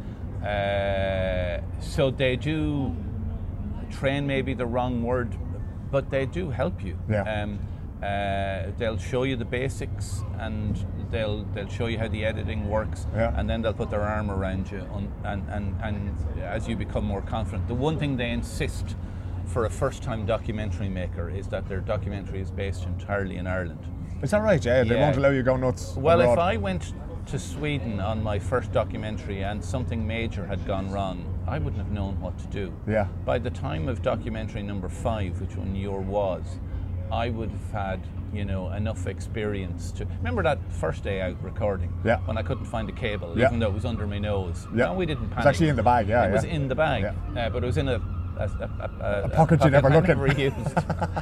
[0.46, 2.94] Uh, so they do
[3.90, 5.36] train, maybe the wrong word,
[5.90, 6.98] but they do help you.
[7.08, 7.22] Yeah.
[7.42, 7.58] Um,
[8.02, 13.06] uh, they'll show you the basics and they'll they'll show you how the editing works
[13.14, 13.32] Yeah.
[13.38, 17.04] and then they'll put their arm around you on, and, and, and as you become
[17.04, 17.68] more confident.
[17.68, 18.96] The one thing they insist
[19.46, 23.84] for a first time documentary maker is that their documentary is based entirely in Ireland.
[24.22, 24.64] Is that right?
[24.64, 25.02] Yeah, they Yeah.
[25.02, 25.94] won't allow you to go nuts.
[25.96, 26.32] Well, abroad.
[26.32, 26.94] if I went
[27.26, 31.92] to Sweden on my first documentary and something major had gone wrong, I wouldn't have
[31.92, 32.72] known what to do.
[32.86, 33.06] Yeah.
[33.24, 36.42] By the time of documentary number five, which one your was,
[37.12, 38.00] I would have had,
[38.32, 41.92] you know, enough experience to remember that first day out recording.
[42.04, 42.18] Yeah.
[42.24, 43.48] When I couldn't find a cable, Yeah.
[43.48, 44.66] even though it was under my nose.
[44.74, 44.86] Yeah.
[44.86, 45.38] No, we didn't panic.
[45.40, 47.46] It's actually in the bag, yeah, It was in the bag, Yeah.
[47.46, 48.00] uh, but it was in a
[48.38, 50.18] a, a, a, a pocket you never I looked in.
[50.18, 50.56] never used.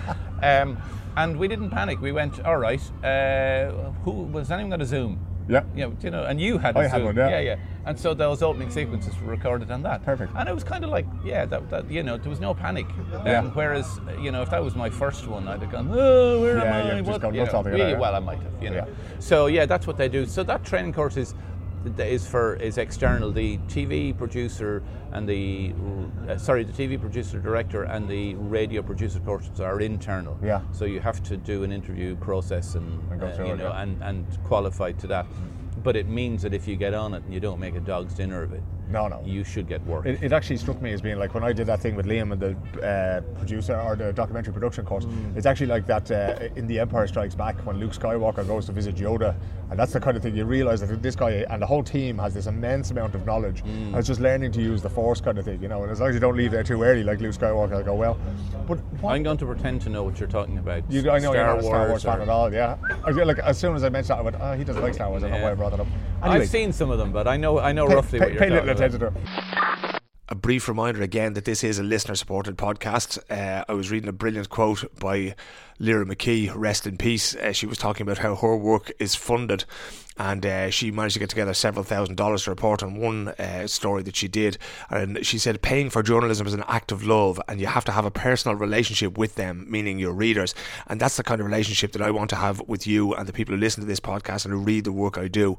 [0.44, 0.78] um,
[1.16, 2.00] and we didn't panic.
[2.00, 2.80] We went, all right.
[3.04, 3.72] Uh,
[4.04, 5.18] who was anyone got a Zoom?
[5.48, 5.62] Yeah.
[5.74, 7.40] Know, you know, and you had I had one, yeah.
[7.40, 10.04] yeah, And so those opening sequences were recorded on that.
[10.04, 10.32] Perfect.
[10.36, 12.86] And it was kind of like, yeah, that, that you know, there was no panic.
[13.24, 13.38] Yeah.
[13.40, 16.58] Um, whereas, you know, if that was my first one, I'd have gone, oh, where
[16.58, 16.98] Yeah, am I?
[16.98, 17.98] just What- gone you know, yeah, yeah.
[17.98, 18.76] Well, I might have, you know.
[18.76, 19.18] Yeah.
[19.18, 20.26] So yeah, that's what they do.
[20.26, 21.34] So that training course is
[21.98, 23.32] is for is external.
[23.32, 25.74] The TV producer and the
[26.28, 30.38] uh, sorry, the TV producer director and the radio producer courses are internal.
[30.42, 30.60] Yeah.
[30.72, 33.82] So you have to do an interview process and, And uh, you know yeah.
[33.82, 35.26] and and qualify to that.
[35.82, 38.14] But it means that if you get on it and you don't make a dog's
[38.14, 39.22] dinner of it, No, no.
[39.24, 40.06] you should get work.
[40.06, 42.32] It, it actually struck me as being like when I did that thing with Liam
[42.32, 45.04] and the uh, producer or the documentary production course.
[45.04, 45.36] Mm.
[45.36, 48.72] It's actually like that uh, in The Empire Strikes Back when Luke Skywalker goes to
[48.72, 49.34] visit Yoda,
[49.70, 52.18] and that's the kind of thing you realise that this guy and the whole team
[52.18, 53.62] has this immense amount of knowledge.
[53.62, 53.86] Mm.
[53.88, 55.82] And it's just learning to use the Force kind of thing, you know.
[55.82, 57.94] And as long as you don't leave there too early, like Luke Skywalker, I go
[57.94, 58.18] well.
[58.66, 60.90] But what, I'm going to pretend to know what you're talking about.
[60.90, 62.76] you, I know you're not a Star Wars fan or- at all, yeah.
[63.04, 64.94] I feel like as soon as I mentioned that, I went, oh, he doesn't like
[64.94, 65.22] Star Wars.
[65.22, 65.86] I don't know why I brought that up.
[66.22, 68.32] Anyway, I've seen some of them, but I know I know pay, roughly pay, what
[68.34, 68.98] you're pay talking little about.
[68.98, 70.00] attention to it.
[70.28, 73.18] A brief reminder again that this is a listener supported podcast.
[73.28, 75.34] Uh, I was reading a brilliant quote by
[75.80, 77.34] Lyra McKee, rest in peace.
[77.34, 79.64] Uh, she was talking about how her work is funded
[80.18, 83.66] and uh, she managed to get together several thousand dollars to report on one uh,
[83.66, 84.56] story that she did.
[84.88, 87.92] And she said, paying for journalism is an act of love and you have to
[87.92, 90.54] have a personal relationship with them, meaning your readers.
[90.86, 93.32] And that's the kind of relationship that I want to have with you and the
[93.32, 95.58] people who listen to this podcast and who read the work I do.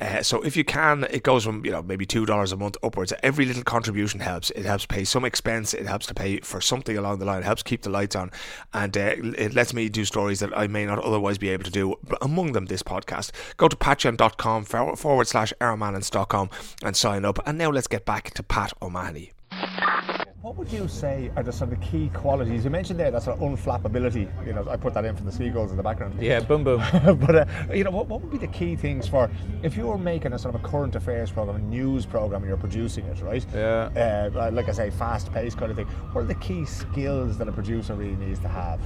[0.00, 2.76] Uh, so if you can, it goes from you know maybe two dollars a month
[2.82, 3.12] upwards.
[3.22, 4.50] Every little contribution helps.
[4.50, 5.74] It helps pay some expense.
[5.74, 7.40] It helps to pay for something along the line.
[7.40, 8.30] It helps keep the lights on,
[8.72, 11.70] and uh, it lets me do stories that I may not otherwise be able to
[11.70, 11.96] do.
[12.22, 13.32] Among them, this podcast.
[13.56, 16.50] Go to patreon.com forward, slash Airman and Stockholm
[16.82, 17.38] and sign up.
[17.46, 19.32] And now let's get back to Pat O'Mahony.
[20.50, 22.64] What would you say are the sort of key qualities?
[22.64, 24.28] You mentioned there that sort of unflappability.
[24.44, 26.20] You know, I put that in for the seagulls in the background.
[26.20, 26.82] Yeah, boom boom.
[27.20, 29.30] but uh, you know, what, what would be the key things for
[29.62, 32.48] if you were making a sort of a current affairs program, a news program, and
[32.48, 33.46] you're producing it, right?
[33.54, 34.30] Yeah.
[34.34, 35.86] Uh, like I say, fast paced kind of thing.
[35.86, 38.80] What are the key skills that a producer really needs to have?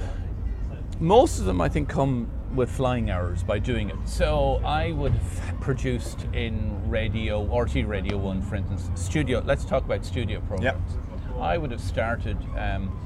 [0.99, 3.97] Most of them, I think, come with flying hours by doing it.
[4.05, 9.41] So I would have produced in radio, RTE Radio 1, for instance, studio.
[9.43, 10.97] Let's talk about studio programs.
[11.39, 12.37] I would have started.
[12.57, 12.97] Um,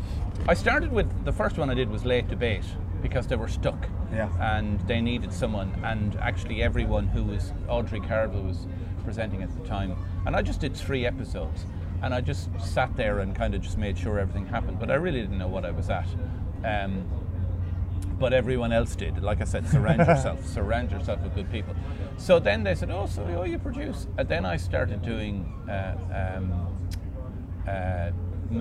[0.47, 2.63] I started with the first one I did was late debate
[3.01, 3.87] because they were stuck.
[4.11, 4.29] Yeah.
[4.39, 8.67] And they needed someone, and actually everyone who was Audrey Carville was
[9.03, 11.65] presenting at the time, and I just did three episodes,
[12.01, 14.95] and I just sat there and kind of just made sure everything happened, but I
[14.95, 16.07] really didn't know what I was at.
[16.63, 17.07] Um,
[18.19, 19.23] but everyone else did.
[19.23, 21.73] Like I said, surround yourself, surround yourself with good people.
[22.17, 26.35] So then they said, "Oh, so oh, you produce?" And then I started doing uh,
[26.37, 26.78] um,
[27.67, 28.11] uh,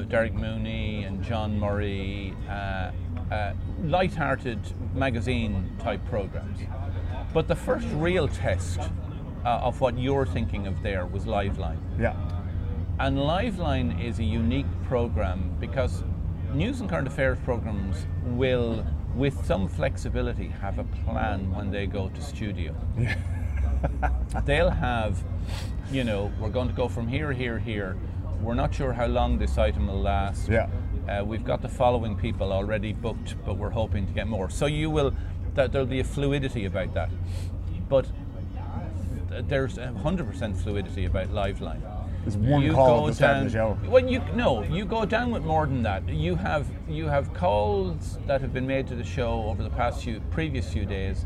[0.09, 2.91] Derek Mooney and John Murray, uh,
[3.31, 4.61] uh, light-hearted
[4.95, 6.61] magazine type programs.
[7.33, 8.81] But the first real test
[9.45, 11.79] uh, of what you're thinking of there was Liveline.
[11.99, 12.15] Yeah.
[13.01, 16.03] And Liveline is a unique program because
[16.53, 18.85] news and current affairs programs will,
[19.15, 22.75] with some flexibility, have a plan when they go to studio.
[24.45, 25.23] They'll have,
[25.93, 27.97] you know, we're going to go from here, here, here.
[28.41, 30.49] We're not sure how long this item will last.
[30.49, 30.69] Yeah.
[31.09, 34.51] Uh, we've got the following people already booked, but we're hoping to get more.
[34.51, 35.15] So you will,
[35.55, 37.11] that there'll be a fluidity about that.
[37.89, 38.07] But
[39.29, 41.83] there's hundred percent fluidity about Liveline.
[42.23, 43.47] There's one you call go down.
[43.47, 43.79] of the show.
[43.87, 46.09] Well, you no, you go down with more than that.
[46.09, 50.03] You have you have calls that have been made to the show over the past
[50.03, 51.25] few previous few days,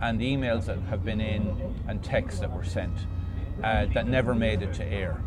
[0.00, 3.06] and emails that have been in, and texts that were sent
[3.62, 5.20] uh, that never made it to air.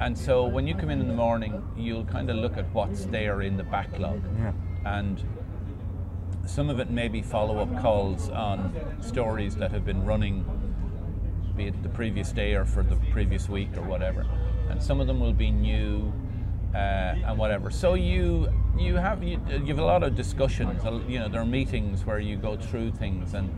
[0.00, 3.04] And so when you come in in the morning, you'll kind of look at what's
[3.06, 4.52] there in the backlog, Yeah.
[4.84, 5.22] and
[6.46, 10.44] some of it may be follow-up calls on stories that have been running
[11.56, 14.24] be it the previous day or for the previous week or whatever.
[14.70, 16.12] And some of them will be new
[16.74, 17.70] uh, and whatever.
[17.70, 20.82] So you you have you, you have a lot of discussions.
[21.08, 23.50] You know, there are meetings where you go through things, and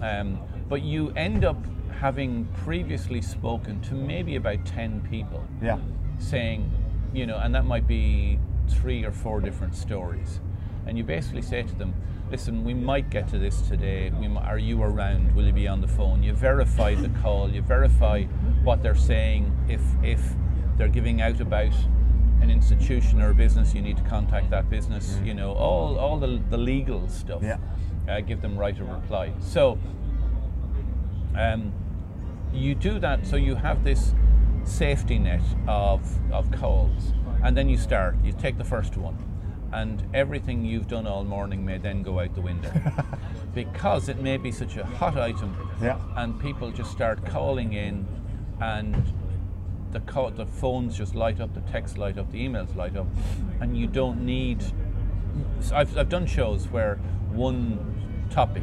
[0.00, 1.58] um, but you end up
[2.08, 5.78] having previously spoken to maybe about ten people Yeah.
[6.18, 6.70] saying,
[7.14, 8.38] you know, and that might be
[8.68, 10.38] three or four different stories.
[10.86, 11.94] And you basically say to them,
[12.30, 14.12] listen, we might get to this today.
[14.20, 15.34] We, mi- are you around?
[15.34, 16.22] Will you be on the phone?
[16.22, 17.48] You verify the call.
[17.48, 18.24] You verify
[18.64, 19.50] what they're saying.
[19.66, 20.20] If if
[20.76, 21.72] they're giving out about
[22.42, 25.18] an institution or a business, you need to contact that business.
[25.24, 27.42] You know, all all the, the legal stuff.
[27.42, 27.56] Yeah.
[28.06, 29.32] Uh, give them right of reply.
[29.40, 29.78] So
[31.34, 31.72] um,
[32.54, 34.14] you do that so you have this
[34.64, 36.00] safety net of,
[36.32, 37.12] of calls
[37.42, 39.16] and then you start you take the first one
[39.72, 42.70] and everything you've done all morning may then go out the window
[43.54, 45.98] because it may be such a hot item Yeah.
[46.16, 48.06] and people just start calling in
[48.60, 48.94] and
[49.90, 53.06] the, call, the phones just light up the texts light up the emails light up
[53.60, 54.62] and you don't need
[55.72, 56.96] I've, I've done shows where
[57.32, 58.62] one topic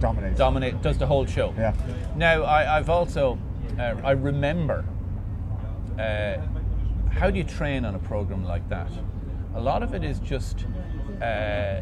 [0.00, 0.38] Dominates.
[0.38, 1.54] dominate does the whole show.
[1.56, 1.74] Yeah.
[2.16, 3.38] Now I, I've also
[3.78, 4.84] uh, I remember
[5.98, 6.38] uh,
[7.10, 8.90] how do you train on a program like that?
[9.54, 10.66] A lot of it is just
[11.22, 11.80] uh,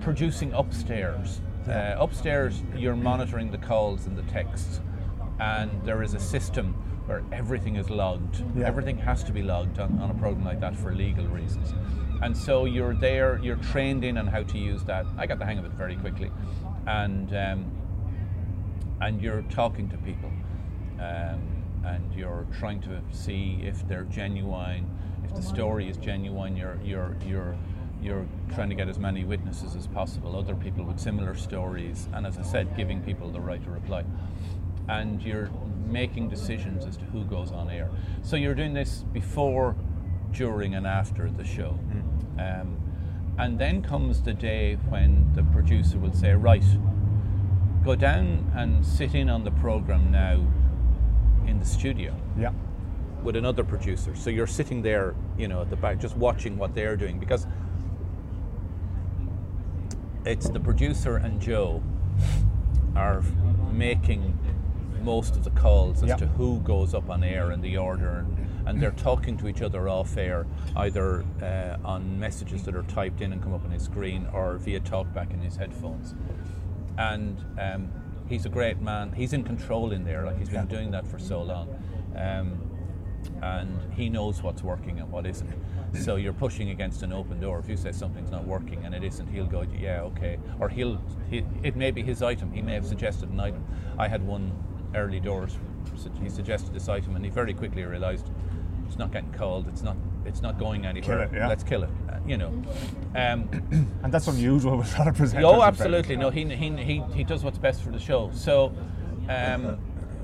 [0.00, 1.40] producing upstairs.
[1.68, 4.80] Uh, upstairs, you're monitoring the calls and the texts,
[5.38, 6.74] and there is a system
[7.06, 8.42] where everything is logged.
[8.56, 8.66] Yeah.
[8.66, 11.74] Everything has to be logged on, on a program like that for legal reasons.
[12.22, 15.04] And so you're there, you're trained in on how to use that.
[15.18, 16.30] I got the hang of it very quickly,
[16.86, 17.70] and um,
[19.00, 20.30] and you're talking to people,
[21.00, 24.88] um, and you're trying to see if they're genuine,
[25.24, 26.56] if the story is genuine.
[26.56, 27.56] You're you're you're
[28.00, 32.26] you're trying to get as many witnesses as possible, other people with similar stories, and
[32.26, 34.04] as I said, giving people the right to reply.
[34.88, 35.50] And you're
[35.86, 37.88] making decisions as to who goes on air.
[38.22, 39.74] So you're doing this before,
[40.32, 41.78] during, and after the show.
[42.38, 42.83] Um,
[43.38, 46.64] and then comes the day when the producer will say, right,
[47.84, 50.40] go down and sit in on the program now
[51.46, 52.52] in the studio Yeah.
[53.22, 54.14] with another producer.
[54.14, 57.46] So you're sitting there, you know, at the back, just watching what they're doing because
[60.24, 61.82] it's the producer and Joe
[62.96, 63.22] are
[63.72, 64.38] making
[65.02, 66.16] most of the calls as Yeah.
[66.16, 69.62] to who goes up on air and the order, and, and they're talking to each
[69.62, 70.46] other off air,
[70.76, 74.56] either uh, on messages that are typed in and come up on his screen or
[74.58, 76.14] via talkback in his headphones.
[76.96, 77.90] And um,
[78.28, 79.12] he's a great man.
[79.12, 81.68] He's in control in there, like he's been doing that for so long.
[82.16, 82.70] Um,
[83.42, 85.52] and he knows what's working and what isn't.
[85.94, 87.60] So you're pushing against an open door.
[87.60, 90.38] If you say something's not working and it isn't, he'll go, yeah, okay.
[90.58, 91.00] Or he'll,
[91.30, 92.52] he, it may be his item.
[92.52, 93.64] He may have suggested an item.
[93.96, 94.52] I had one
[94.94, 95.56] early doors.
[96.20, 98.30] He suggested this item, and he very quickly realised
[98.94, 99.66] it's not getting cold.
[99.66, 99.96] It's not.
[100.24, 101.22] It's not going anywhere.
[101.24, 101.48] it, yeah.
[101.48, 101.90] Let's kill it.
[102.08, 102.50] Uh, you know.
[103.16, 103.48] Um,
[104.04, 105.42] And that's unusual with other presenters.
[105.42, 106.16] Oh, absolutely.
[106.16, 108.30] No, he, he, he, he does what's best for the show.
[108.32, 108.72] So,
[109.28, 109.78] um,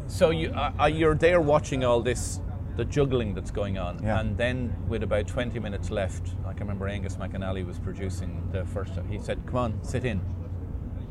[0.07, 2.41] so you uh, uh, you're there watching all this,
[2.77, 4.21] the juggling that's going on, Yeah.
[4.21, 8.65] and then with about 20 minutes left, I can remember Angus McAnally was producing the
[8.67, 8.93] first.
[9.11, 10.21] He said, "Come on, sit in,"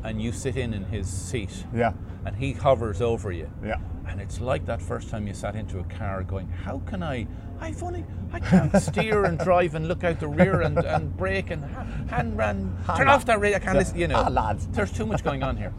[0.02, 1.92] and you sit in in his seat, Yeah.
[2.24, 3.50] and he hovers over you.
[3.62, 3.76] Yeah.
[4.10, 7.28] And it's like that first time you sat into a car going, how can I,
[7.60, 11.50] I've only, I can't steer and drive and look out the rear and, and brake
[11.50, 14.16] and ha- hand ran, turn off that radio, I can't listen, you know.
[14.16, 14.66] Ah, lads.
[14.72, 15.72] There's too much going on here.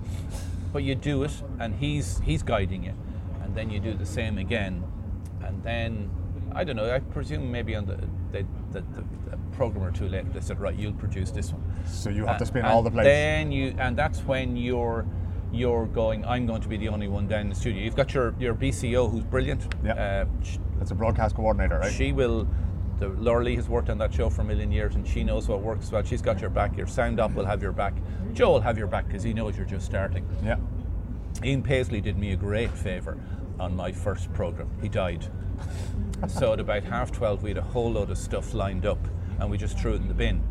[0.71, 2.93] But you do it and he's, he's guiding you.
[3.43, 4.81] And then you do the same again.
[5.43, 6.09] And then,
[6.53, 7.97] I don't know, I presume maybe on the,
[8.31, 11.61] the, the, the, the program or two later, they said, right, you'll produce this one.
[11.85, 13.07] So you have to spin all the plates.
[13.07, 15.05] Then you, and that's when you're
[15.51, 16.25] you're going.
[16.25, 17.83] I'm going to be the only one down in the studio.
[17.83, 19.73] You've got your your BCO who's brilliant.
[19.83, 19.93] Yeah.
[19.93, 21.91] Uh, sh- That's a broadcast coordinator, right?
[21.93, 22.47] She will.
[22.99, 25.47] The Laura Lee has worked on that show for a million years, and she knows
[25.47, 26.03] what works well.
[26.03, 26.77] She's got your back.
[26.77, 27.93] Your sound up will have your back.
[28.33, 30.27] Joe will have your back because he knows you're just starting.
[30.43, 30.57] yeah.
[31.43, 33.17] Ian Paisley did me a great favour
[33.59, 34.69] on my first programme.
[34.81, 35.25] He died.
[36.27, 38.99] so at about half twelve, we had a whole load of stuff lined up,
[39.39, 40.43] and we just threw it in the bin.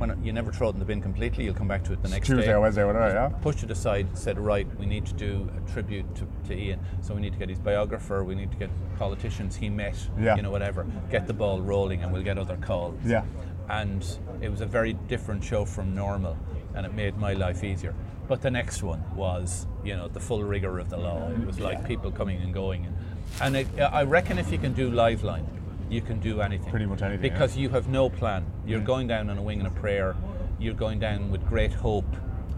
[0.00, 2.08] When you never throw it in the bin completely, you'll come back to it the
[2.08, 2.52] next Tuesday day.
[2.52, 3.28] or Wednesday, whatever, yeah.
[3.42, 6.80] Pushed it aside, said, right, we need to do a tribute to, to Ian.
[7.02, 10.36] So we need to get his biographer, we need to get politicians he met, Yeah.
[10.36, 10.86] you know, whatever.
[11.10, 12.98] Get the ball rolling and we'll get other calls.
[13.04, 13.24] Yeah.
[13.68, 14.02] And
[14.40, 16.38] it was a very different show from normal
[16.74, 17.94] and it made my life easier.
[18.26, 21.28] But the next one was, you know, the full rigor of the law.
[21.28, 22.86] It was like people coming and going.
[22.86, 22.96] And,
[23.42, 25.44] and it, I reckon if you can do Liveline,
[25.90, 26.70] you can do anything.
[26.70, 27.32] Pretty much anything, yeah.
[27.32, 28.44] Because you have no plan.
[28.66, 30.16] You're going down on a wing and a prayer.
[30.58, 32.04] You're going down with great hope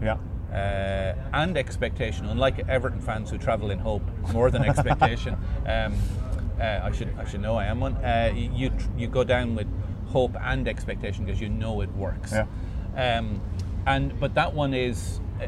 [0.01, 0.17] Yeah.
[0.51, 2.25] uh, and expectation.
[2.27, 5.33] Unlike Everton fans who travel in hope more than expectation,
[5.65, 5.95] um,
[6.59, 7.95] uh, I should I should know I am one.
[7.95, 9.67] Uh, you you go down with
[10.07, 12.31] hope and expectation because you know it works.
[12.33, 12.45] Yeah.
[12.95, 13.41] Um,
[13.87, 15.45] and but that one is uh,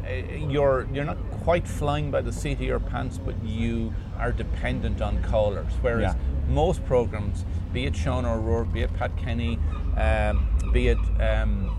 [0.50, 5.02] you're you're not quite flying by the seat of your pants, but you are dependent
[5.02, 5.72] on callers.
[5.82, 6.35] Whereas Yeah.
[6.48, 9.60] Most programs, be it Sean O'Rourke, be it Pat Kenny,
[9.98, 11.72] um, be it um,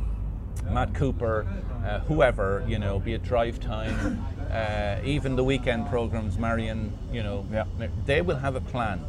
[0.71, 1.47] Matt Cooper,
[1.85, 7.23] uh, whoever, you know, be it Drive Time, uh, even the weekend programs, Marion, you
[7.23, 7.65] know, Yeah.
[8.05, 9.01] they will have a plan.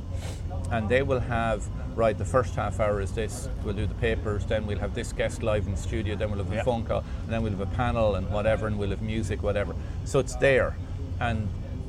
[0.70, 4.46] And they will have, right, the first half hour is this, we'll do the papers,
[4.46, 7.04] then we'll have this guest live in the studio, then we'll have a phone call,
[7.24, 9.74] and then we'll have a panel and whatever, and we'll have music, whatever.
[10.04, 10.76] So it's there.
[11.20, 11.48] And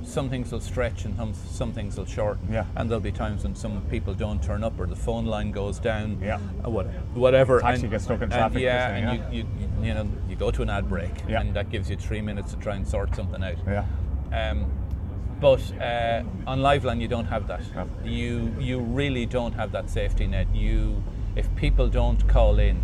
[0.09, 2.51] some things will stretch and some, some things will shorten.
[2.51, 2.65] Yeah.
[2.77, 5.79] And there'll be times when some people don't turn up or the phone line goes
[5.79, 6.19] down.
[6.23, 6.39] Yeah.
[6.65, 7.61] uh, what- Whatever.
[7.61, 10.51] Taxi and, gets stuck in and yeah, thing, and you, you, you know, you go
[10.51, 11.41] to an ad break, Yeah.
[11.41, 13.57] and that gives you three minutes to try and sort something out.
[13.67, 13.85] Yeah.
[14.33, 14.67] Um,
[15.41, 17.61] but uh, on Liveline, you don't have that.
[17.75, 17.87] No.
[18.05, 20.49] You you really don't have that safety net.
[20.55, 21.03] You,
[21.37, 22.81] if people don't call in,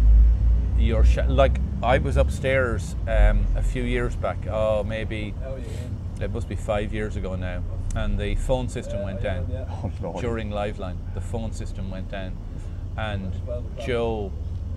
[0.79, 4.47] you're sh- like I was upstairs um, a few years back.
[4.49, 5.35] Oh, maybe
[6.21, 7.63] it must be five years ago now,
[7.97, 9.47] and the phone system went down
[10.03, 10.97] Oh, during Liveline.
[11.15, 12.37] The phone system went down,
[12.97, 13.33] and
[13.85, 14.33] Joe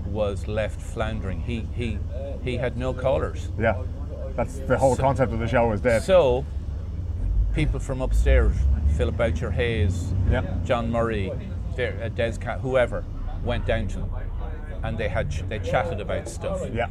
[0.06, 1.42] was left floundering.
[1.42, 2.00] He he
[2.44, 3.50] he had no callers.
[3.60, 3.84] Yeah.
[4.36, 6.04] That's the whole So- concept of the show is dead.
[6.04, 6.46] So,
[7.54, 8.54] people from upstairs,
[8.96, 10.44] Philip Boucher Hayes, Yeah.
[10.64, 13.04] John Murray, uh, Des Cahill, whoever,
[13.44, 14.00] went down to
[14.84, 16.88] and they had ch- they chatted about stuff yeah.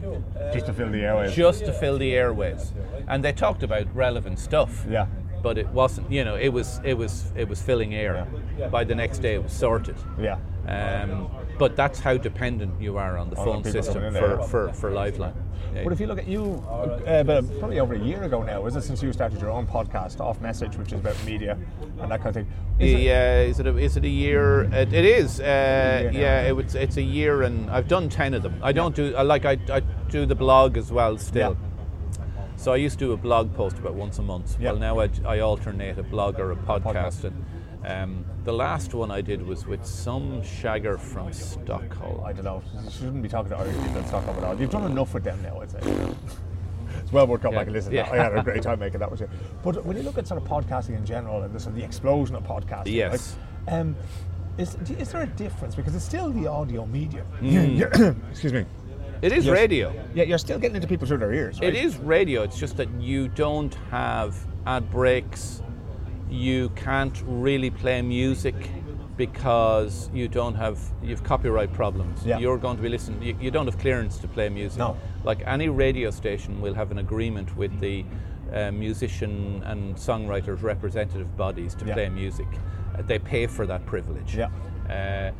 [0.53, 1.35] Just to fill the airways.
[1.35, 2.73] just to fill the airways,
[3.09, 4.85] and they talked about relevant stuff.
[4.89, 5.07] Yeah.
[5.43, 8.27] But it wasn't, you know, it was it was it was filling air.
[8.71, 9.97] By the next day, it was sorted.
[10.19, 10.39] Yeah.
[10.69, 14.91] Um, but that's how dependent you are on the On phone system for, for, for
[14.91, 15.35] Liveline.
[15.75, 15.85] Yeah.
[15.85, 18.77] But if you look at you, uh, but probably over a year ago now, is
[18.77, 21.59] it since you started your own podcast, Off Message, which is about media
[22.01, 22.53] and that kind of thing?
[22.79, 24.65] Is it- Yeah, is it a, is it a year?
[24.65, 25.41] It, it is.
[25.41, 26.49] Uh, year yeah, yeah.
[26.49, 28.59] it was, it's a year, and I've done ten of them.
[28.63, 31.57] I don't do like I, I do the blog as well still.
[31.59, 31.67] Yeah.
[32.57, 34.57] So I used to do a blog post about once a month.
[34.59, 34.73] Yeah.
[34.73, 37.25] Well, now I, I alternate a blog or a podcast.
[37.25, 37.45] And,
[37.85, 42.23] um, the last one I did was with some shagger from Stockholm.
[42.25, 42.63] I don't know.
[42.85, 44.59] You shouldn't be talking to Irish people in Stockholm at all.
[44.61, 45.79] You've done enough with them now, I'd say.
[46.99, 47.93] It's well worth coming Yeah, back and listen.
[47.93, 48.09] yeah.
[48.11, 49.29] I had a great time making that with you.
[49.63, 51.85] But when you look at sort of podcasting in general and the, sort of the
[51.85, 53.37] explosion of podcasting, Yes.
[53.69, 53.97] right, um,
[54.59, 55.75] is, is there a difference?
[55.75, 57.27] Because it's still the audio medium.
[57.41, 58.17] Mm.
[58.31, 58.65] Excuse me.
[59.23, 59.53] It is Yes.
[59.55, 59.93] radio.
[60.15, 61.61] Yeah, you're still getting into people through their ears.
[61.61, 61.75] Right?
[61.75, 62.43] It is radio.
[62.43, 65.63] It's just that you don't have ad breaks.
[66.31, 68.55] You can't really play music
[69.17, 72.25] because you don't have you've copyright problems.
[72.25, 72.39] Yeah.
[72.39, 73.23] You're going to be listening.
[73.23, 74.79] You, you don't have clearance to play music.
[74.79, 74.97] No.
[75.25, 78.05] Like any radio station will have an agreement with the
[78.53, 81.95] uh, musician and songwriters representative bodies to Yeah.
[81.95, 82.47] play music.
[82.97, 84.37] Uh, they pay for that privilege.
[84.37, 84.51] Yeah.
[84.89, 85.33] Uh,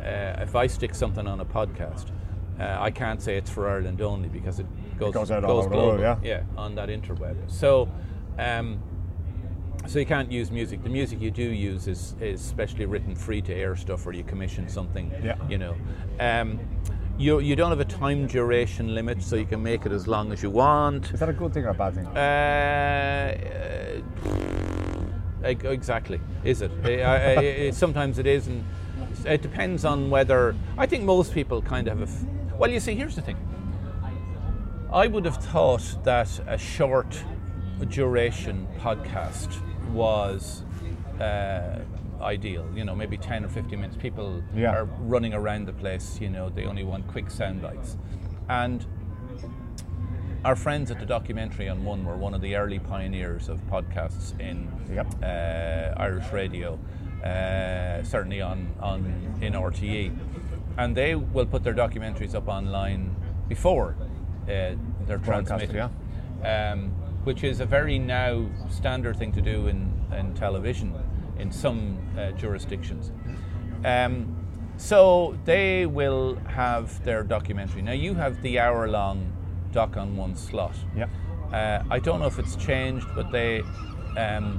[0.00, 2.10] uh, if I stick something on a podcast,
[2.60, 4.66] uh, I can't say it's for Ireland only because it
[4.98, 6.18] goes, goes out all global, world, yeah.
[6.22, 7.36] yeah, on that interweb.
[7.50, 7.88] So,
[8.38, 8.78] um,
[9.86, 10.82] so you can't use music.
[10.82, 14.24] The music you do use is, is specially written free to air stuff, or you
[14.24, 15.12] commission something.
[15.22, 15.36] Yeah.
[15.48, 15.76] You know,
[16.20, 16.58] um,
[17.18, 20.32] you you don't have a time duration limit, so you can make it as long
[20.32, 21.12] as you want.
[21.12, 22.06] Is that a good thing or a bad thing?
[22.06, 23.36] Uh,
[25.44, 26.20] Eg- Exactly.
[26.42, 26.70] Is it?
[26.84, 28.64] I- I- sometimes it is, and
[29.26, 30.54] it depends on whether.
[30.78, 32.08] I think most people kind of have.
[32.08, 32.24] A f-
[32.58, 33.36] well, you see, here's the thing.
[34.92, 37.22] I would have thought that a short
[37.90, 39.50] duration podcast
[39.92, 40.62] was
[41.20, 41.78] uh,
[42.20, 42.66] ideal.
[42.74, 43.96] You know, maybe 10 or 15 minutes.
[44.00, 44.74] People Yeah.
[44.74, 47.96] are running around the place, you know, they only want quick sound bites.
[48.48, 48.84] And
[50.44, 54.38] our friends at the documentary on One were one of the early pioneers of podcasts
[54.38, 55.06] in Yep.
[55.22, 56.78] uh, Irish radio,
[57.24, 60.12] uh, certainly on, on in RTE,
[60.76, 63.14] and they will put their documentaries up online
[63.48, 63.96] before
[64.44, 64.74] uh,
[65.06, 65.90] they're Broadcasted, transmitted,
[66.44, 66.92] um,
[67.24, 70.94] which is a very now standard thing to do in, in television
[71.38, 73.10] in some uh, jurisdictions.
[73.84, 74.36] Um,
[74.76, 77.82] so they will have their documentary.
[77.82, 79.32] Now you have the hour-long
[79.72, 80.74] doc on one slot.
[80.96, 81.10] Yep.
[81.52, 83.60] Uh, I don't know if it's changed, but they,
[84.16, 84.58] um,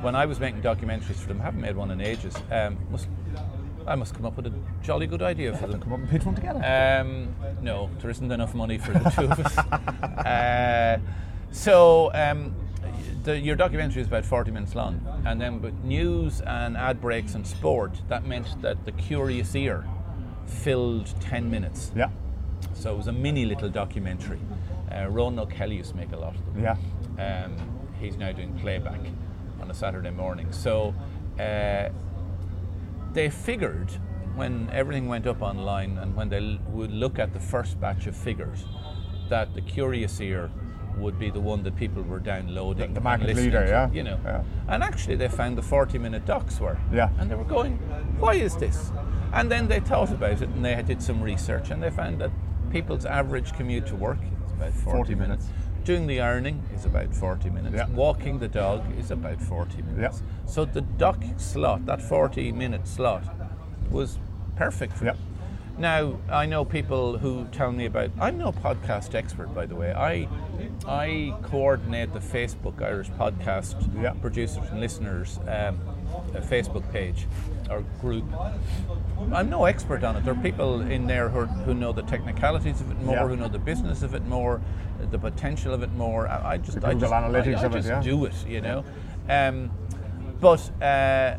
[0.00, 2.34] when I was making documentaries for them, I haven't made one in ages.
[2.50, 3.08] Um, must,
[3.86, 5.80] I must come up with a jolly good idea for them.
[5.80, 6.62] Come up and pitch one together.
[6.62, 9.56] Um, no, there isn't enough money for the two of us.
[10.20, 10.98] Uh,
[11.50, 12.54] so um,
[13.24, 17.34] the, your documentary is about 40 minutes long, and then with news and ad breaks
[17.34, 19.84] and sport, that meant that the curious ear
[20.46, 21.92] filled 10 minutes.
[21.94, 22.10] yeah.
[22.74, 24.38] So it was a mini little documentary.
[24.94, 26.62] Uh, Ronan O'Kelly used to make a lot of them.
[26.62, 27.44] Yeah.
[27.44, 27.56] Um,
[27.98, 29.00] he's now doing playback
[29.60, 30.50] on a Saturday morning.
[30.52, 30.94] So
[31.38, 31.88] uh,
[33.12, 33.90] they figured
[34.34, 38.06] when everything went up online and when they l- would look at the first batch
[38.06, 38.64] of figures
[39.28, 40.50] that the curious ear
[40.98, 42.94] would be the one that people were downloading.
[42.94, 43.90] The- market leader, to, yeah.
[43.90, 44.18] You know.
[44.24, 44.42] Yeah.
[44.68, 46.78] And actually they found the 40 minute docs were.
[46.92, 47.10] Yeah.
[47.18, 47.74] And they were going,
[48.18, 48.92] why is this?
[49.32, 52.30] And then they thought about it and they did some research and they found that
[52.70, 55.46] people's average commute to work is about 40, 40 minutes.
[55.46, 55.66] minutes.
[55.84, 57.74] Doing the ironing is about 40 minutes.
[57.74, 57.88] Yeah.
[57.88, 60.22] Walking the dog is about 40 minutes.
[60.22, 60.46] Yeah.
[60.46, 63.24] So the dock slot, that 40 minute slot,
[63.90, 64.18] was
[64.56, 65.14] perfect for Yeah.
[65.80, 68.10] Now, I know people who tell me about.
[68.20, 69.94] I'm no podcast expert, by the way.
[69.94, 70.28] I
[70.86, 74.12] I coordinate the Facebook Irish podcast Yeah.
[74.20, 75.80] producers and listeners um,
[76.50, 77.26] Facebook page
[77.70, 78.26] or group.
[79.32, 80.24] I'm no expert on it.
[80.24, 83.28] There are people in there who, who know the technicalities of it more, Yeah.
[83.28, 84.60] who know the business of it more,
[85.10, 86.28] the potential of it more.
[86.28, 88.02] I, I just, I just, Analytics I, I of it, yeah.
[88.02, 88.84] do it, you know.
[89.30, 89.70] Um,
[90.42, 91.38] but uh,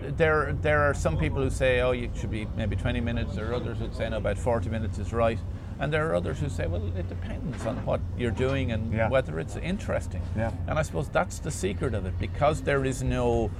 [0.00, 3.34] there, there are some people who say, oh, you should be maybe 20 minutes.
[3.34, 5.38] There are others who say, no, about 40 minutes is right.
[5.78, 9.08] And there are others who say, well, it depends on what you're doing and Yeah.
[9.08, 10.22] whether it's interesting.
[10.36, 10.52] Yeah.
[10.66, 13.50] And I suppose that's the secret of it because there is no,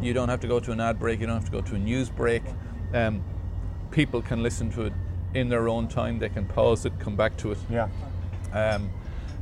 [0.00, 1.74] you don't have to go to an ad break, you don't have to go to
[1.74, 2.42] a news break.
[2.92, 3.22] Um,
[3.90, 4.92] people can listen to it
[5.32, 7.58] in their own time, they can pause it, come back to it.
[7.70, 7.88] Yeah.
[8.52, 8.90] Um,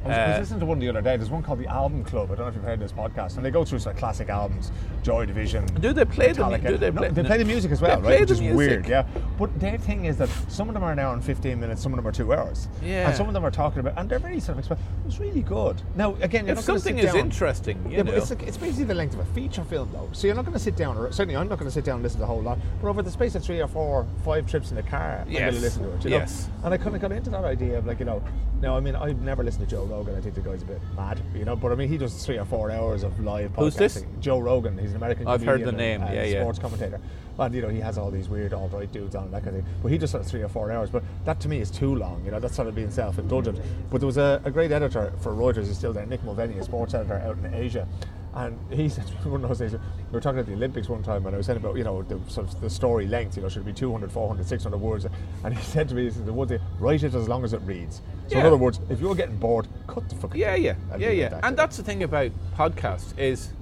[0.04, 1.16] I was, I was uh, listening to one the other day.
[1.16, 2.30] There's one called the Album Club.
[2.30, 4.72] I don't know if you've heard this podcast, and they go through some classic albums,
[5.02, 5.66] Joy Division.
[5.66, 6.66] Do they play the Metallica.
[6.68, 8.20] do they No, play- they play the music as well, right?
[8.20, 8.56] Which is music.
[8.56, 9.06] weird, yeah.
[9.38, 11.92] But their thing is that some of them are an hour and 15 minutes, some
[11.92, 12.68] of them are two hours.
[12.82, 13.08] Yeah.
[13.08, 15.42] And some of them are talking about, and they're very sort of exp- It's really
[15.42, 15.80] good.
[15.94, 18.04] Now, again, you're if something sit is down- interesting, you yeah, know.
[18.12, 20.08] but it's, like, it's basically the length of a feature film, though.
[20.12, 21.96] So you're not going to sit down, or certainly I'm not going to sit down
[21.96, 22.58] and listen to a whole lot.
[22.80, 25.36] But over the space of three or four, five trips in the car, yes.
[25.36, 26.04] I'm going to listen to it.
[26.04, 26.16] You know?
[26.16, 26.48] Yes.
[26.64, 28.22] And I kind of got into that idea of like, you know,
[28.60, 30.16] now I mean, I've never listened to Joe Rogan.
[30.16, 31.54] I think the guy's a bit mad, you know.
[31.54, 33.62] But I mean, he does three or four hours of live podcasting.
[33.62, 34.04] Who's this?
[34.20, 34.78] Joe Rogan.
[34.78, 35.28] He's an American.
[35.28, 36.40] I've heard the name, and, yeah, yeah.
[36.40, 37.00] Sports commentator,
[37.38, 39.62] and you know he has all these weird alt-right dudes on and that kind of
[39.62, 39.74] thing.
[39.82, 40.90] But he does sort of three or four hours.
[40.90, 42.24] But that to me is too long.
[42.24, 43.60] You know, that's sort of being self-indulgent.
[43.90, 45.66] But there was a, a great editor for Reuters.
[45.66, 47.86] He's still there, Nick Mulvenney, a sports editor out in Asia.
[48.34, 49.78] And he said, one of those days, we
[50.10, 52.18] were talking at the Olympics one time, and I was saying about, you know, the,
[52.30, 55.06] sort of the story length, you know, should it be 200, 400, 600 words.
[55.44, 57.52] And he said to me, he said, the one thing, write it as long as
[57.52, 58.00] it reads.
[58.28, 61.28] So in other words, if you're getting bored, cut the fucking Yeah, yeah, yeah, yeah.
[61.28, 63.52] that, And that's the thing about podcasts is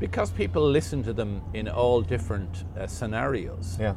[0.00, 3.76] because people listen to them in all different uh, scenarios.
[3.80, 3.94] Yeah.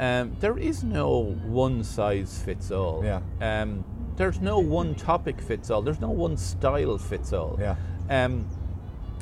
[0.00, 3.04] Um, there is no one size fits all.
[3.04, 3.20] Yeah.
[3.40, 3.84] Um,
[4.16, 5.82] there's no one topic fits all.
[5.82, 7.56] There's no one style fits all.
[7.60, 7.76] Yeah.
[8.10, 8.46] Um,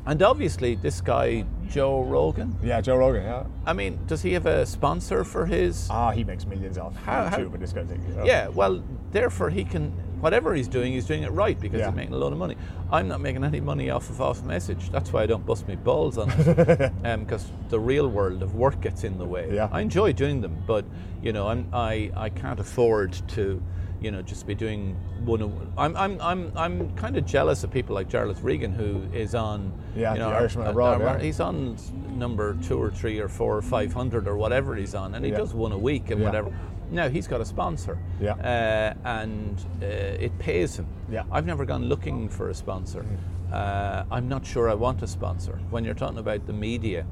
[0.06, 2.56] and obviously, this guy Joe Rogan.
[2.62, 3.44] Yeah, Joe Rogan, yeah.
[3.64, 5.86] I mean, does he have a sponsor for his?
[5.90, 8.08] Ah, he makes millions off How- how- YouTube and this kind of thing.
[8.08, 8.24] You know?
[8.24, 8.82] Yeah, well,
[9.12, 11.86] therefore he can whatever he's doing, he's doing it right because Yeah.
[11.86, 12.54] he's making a lot of money.
[12.92, 14.90] I'm not making any money off of off message.
[14.90, 18.82] That's why I don't bust my balls on it, because the real world of work
[18.82, 19.48] gets in the way.
[19.54, 19.70] Yeah.
[19.72, 20.84] I enjoy doing them, but
[21.22, 23.62] you know, I'm, I I can't afford to.
[24.00, 24.94] You know, just be doing
[25.24, 25.72] one.
[25.76, 29.72] I'm I'm I'm I'm kind of jealous of people like Jarlath Regan, who is on.
[29.94, 31.22] Yeah, you know, the Irishman uh, Abroad, our- yeah.
[31.22, 31.76] He's on
[32.16, 35.30] number two or three or four or five hundred or whatever he's on, and he
[35.30, 35.38] Yeah.
[35.38, 36.26] does one a week and Yeah.
[36.26, 36.50] whatever.
[36.90, 38.32] Now he's got a sponsor, Yeah.
[38.34, 40.86] uh, and uh, it pays him.
[41.10, 41.22] Yeah.
[41.30, 43.04] I've never gone looking for a sponsor.
[43.52, 45.58] uh, I'm not sure I want a sponsor.
[45.70, 47.04] When you're talking about the media,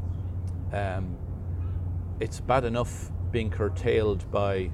[0.73, 1.17] um,
[2.21, 4.71] it's bad enough being curtailed by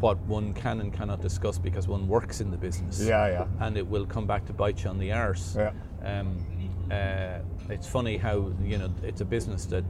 [0.00, 3.00] what one can and cannot discuss because one works in the business.
[3.02, 3.46] Yeah, yeah.
[3.60, 5.56] And it will come back to bite you on the arse.
[5.56, 5.72] Yeah.
[6.04, 6.44] Um,
[6.90, 7.38] uh,
[7.68, 9.84] it's funny how you know it's a business that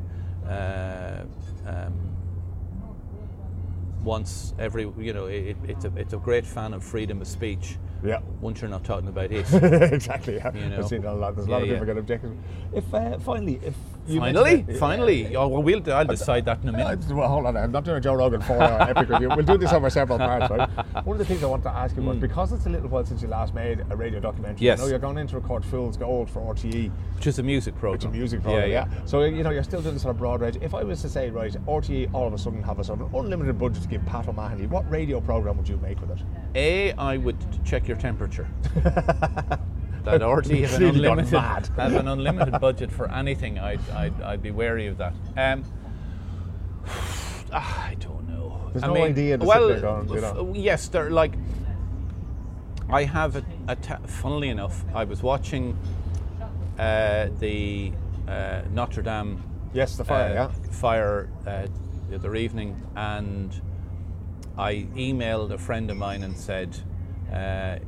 [0.48, 1.24] uh,
[1.66, 1.92] um,
[4.02, 7.76] wants every you know it, it's a it's a great fan of freedom of speech.
[8.04, 8.20] Yeah.
[8.40, 9.46] Once you're not talking about it.
[9.92, 10.36] exactly.
[10.36, 10.54] Yeah.
[10.54, 10.78] You know.
[10.78, 11.34] I've seen a lot.
[11.34, 12.16] There's a lot Yeah, of people yeah.
[12.16, 12.20] get.
[12.72, 13.74] If uh, finally, if
[14.06, 15.36] you finally, finally.
[15.36, 17.08] Oh, well, we'll I'll decide that in a Uh, minute.
[17.10, 17.56] well, hold on.
[17.56, 19.28] I'm not doing a Joe Rogan four hour epic review.
[19.28, 20.68] We'll do this over several parts, right?
[21.06, 23.04] One of the things I wanted to ask you was because it's a little while
[23.04, 24.64] since you last made a radio documentary.
[24.66, 24.78] Yes.
[24.80, 26.90] I know you're going in to record Fool's Gold for RTE.
[27.16, 27.94] Which is a music program.
[27.96, 29.04] It's a music program, Yeah, yeah, yeah.
[29.06, 30.58] So you know you're still doing this sort of broad range.
[30.60, 33.14] If I was to say, right, RTE all of a sudden have a sort of
[33.14, 36.18] unlimited budget to give Pat O'Mahony, what radio program would you make with it?
[36.54, 38.46] A, I would check your temperature.
[40.06, 41.68] that RT have an unlimited mad.
[41.76, 43.58] have an unlimited budget for anything.
[43.58, 45.14] I'd, I'd, I'd be wary of that.
[45.36, 45.64] Um,
[47.52, 48.70] ah, I don't know.
[48.72, 50.50] There's I no mean, idea to sit well, there going, you know.
[50.50, 51.34] f- yes, they're like.
[52.88, 55.76] I have a, a ta- funnily enough, I was watching
[56.78, 57.92] uh, the
[58.28, 59.42] uh, Notre Dame
[59.72, 60.70] Yes, the fire, uh, yeah.
[60.70, 61.66] fire uh,
[62.08, 63.60] the other evening, and
[64.56, 66.78] I emailed a friend of mine and said
[67.30, 67.78] uh,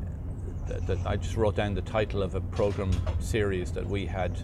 [0.69, 2.91] that, I just wrote down the title of a program
[3.21, 4.39] series that we had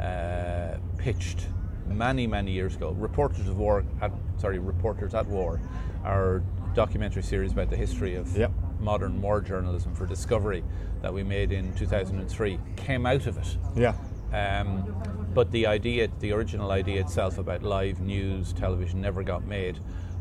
[0.00, 1.46] uh, pitched
[1.86, 2.90] many, many years ago.
[2.90, 5.60] Reporters of War, at, sorry, Reporters at War,
[6.04, 6.42] our
[6.74, 8.52] documentary series about the history of Yep.
[8.80, 10.64] modern war journalism for Discovery
[11.02, 13.56] that we made in 2003 came out of it.
[13.76, 13.94] Yeah.
[14.32, 14.94] Um,
[15.34, 19.78] but the idea, the original idea itself about live news television never got made.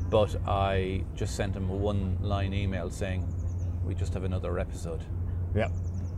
[0.10, 3.26] But I just sent him a one line email saying,
[3.86, 5.04] we just have another episode.
[5.56, 5.70] Yeah.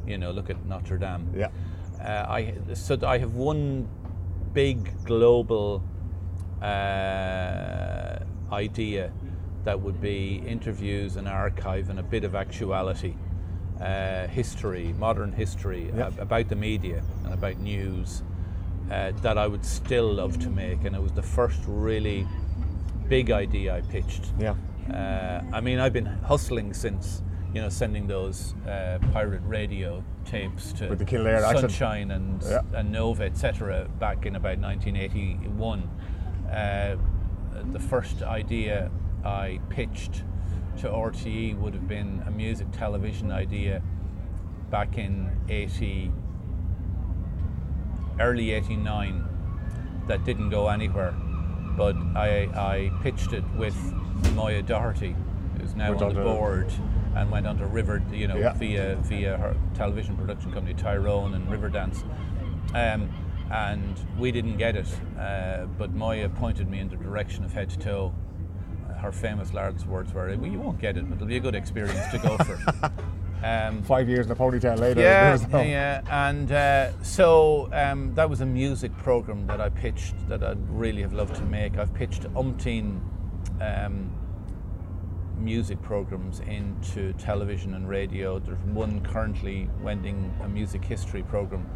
[0.05, 1.31] You know, look at Notre Dame.
[1.35, 1.49] Yeah.
[2.01, 3.87] Uh, I so I have one
[4.53, 5.83] big global
[6.61, 8.19] uh,
[8.51, 9.11] idea
[9.63, 13.15] that would be interviews and archive and a bit of actuality,
[13.81, 16.07] uh, history, modern history Yeah.
[16.07, 18.23] ab- about the media and about news
[18.91, 20.83] uh, that I would still love to make.
[20.83, 22.27] And it was the first really
[23.07, 24.25] big idea I pitched.
[24.37, 24.55] Yeah.
[24.93, 27.23] Uh, I mean, I've been hustling since,
[27.53, 31.59] you know, sending those uh, pirate radio tapes to With the Kildare accent.
[31.61, 32.61] Sunshine and, Yeah.
[32.73, 35.89] and Nova, etc., back in about 1981.
[36.51, 36.95] Uh,
[37.71, 38.89] the first idea
[39.23, 40.23] I pitched
[40.79, 43.81] to RTE would have been a music television idea
[44.71, 46.11] back in 80,
[48.19, 49.23] early 89
[50.07, 51.13] that didn't go anywhere.
[51.77, 53.75] But I, I pitched it with
[54.35, 55.15] Moya Doherty,
[55.59, 56.71] who's now on the board,
[57.15, 58.53] and went on to River, you know, Yeah.
[58.53, 62.03] via via her television production company Tyrone and Riverdance.
[62.73, 63.09] Um,
[63.51, 64.87] and we didn't get it,
[65.19, 68.13] uh, but Moya pointed me in the direction of head to toe.
[68.89, 71.39] Uh, Her famous lard's words were, "Well, you won't get it, but it'll be a
[71.41, 72.91] good experience to go for."
[73.45, 75.01] Um, Five years in a ponytail later.
[75.01, 80.15] yeah, no- yeah, and uh, so um, that was a music program that I pitched
[80.29, 81.77] that I'd really have loved to make.
[81.77, 83.01] I've pitched umpteen
[83.59, 84.09] um,
[85.37, 88.39] music programs into television and radio.
[88.39, 91.69] There's one currently wending a music history program,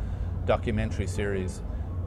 [0.46, 1.62] documentary series,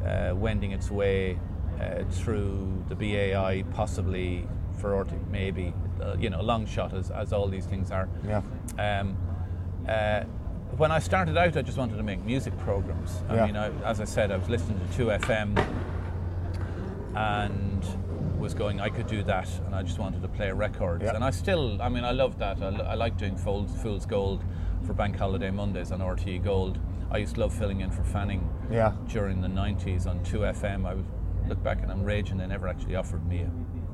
[0.05, 1.39] uh, wending its way
[1.81, 4.47] uh, through the BAI, possibly
[4.79, 8.09] for maybe, uh, you know, long shot as, as all these things are.
[8.27, 8.43] Yeah.
[8.79, 9.17] Um,
[9.89, 10.23] uh,
[10.77, 13.23] when I started out, I just wanted to make music programs.
[13.29, 13.47] I Yeah.
[13.47, 15.59] mean, I, as I said, I was listening to 2FM
[17.15, 17.85] and
[18.41, 21.05] was going, I could do that, and I just wanted to play records.
[21.05, 21.14] Yeah.
[21.14, 22.62] And I still, I mean, I love that.
[22.62, 24.43] I, I like doing Fool's, Fool's Gold
[24.86, 26.78] for Bank Holiday Mondays on RTE Gold.
[27.11, 28.93] I used to love filling in for Fanning Yeah.
[29.09, 30.86] during the 90s on 2FM.
[30.86, 31.07] I would
[31.49, 33.51] look back and I'm raging they never actually offered me a,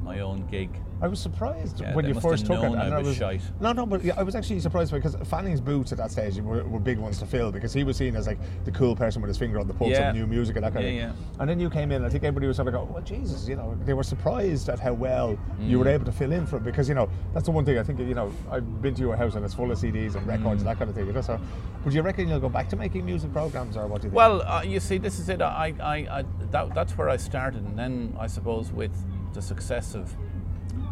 [0.06, 0.70] my own gig.
[1.02, 2.62] I was surprised Yeah, when you first took it.
[2.62, 3.42] known I and was shite.
[3.60, 6.64] No, no, but yeah, I was actually surprised because Fanning's boots at that stage were,
[6.64, 9.28] were big ones to fill because he was seen as like the cool person with
[9.28, 10.08] his finger on the pulse Yeah.
[10.08, 11.26] of new music and that kind Yeah, of thing.
[11.40, 13.46] And then you came in, and I think everybody was sort of go, well, Jesus,
[13.46, 15.80] you know, they were surprised at how well you Mm.
[15.80, 17.82] were able to fill in for it because, you know, that's the one thing I
[17.82, 20.46] think, you know, I've been to your house and it's full of CDs and records
[20.62, 20.66] Mm.
[20.66, 21.06] and that kind of thing.
[21.08, 21.38] You know, so
[21.84, 24.16] would you reckon you'll go back to making music programs or what do you think?
[24.16, 25.42] Well, uh, you see, this is it.
[25.42, 28.92] I, I, I, that, that's where I started, and then I suppose with
[29.36, 30.12] the success of,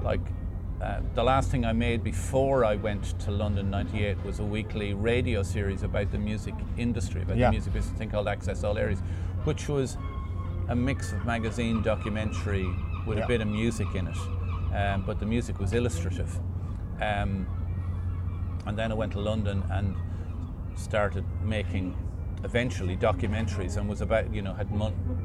[0.03, 0.21] like,
[0.81, 4.93] uh, the last thing I made before I went to London '98 was a weekly
[4.93, 7.47] radio series about the music industry, about Yeah.
[7.49, 9.01] the music business, thing called Access All Areas,
[9.45, 9.97] which was
[10.69, 12.67] a mix of magazine, documentary,
[13.07, 13.25] with Yeah.
[13.25, 14.17] a bit of music in it,
[14.77, 16.39] um, but the music was illustrative.
[17.01, 17.47] Um,
[18.67, 19.97] and then I went to London and
[20.75, 21.95] started making
[22.45, 25.24] eventually documentaries and was about you know had mon-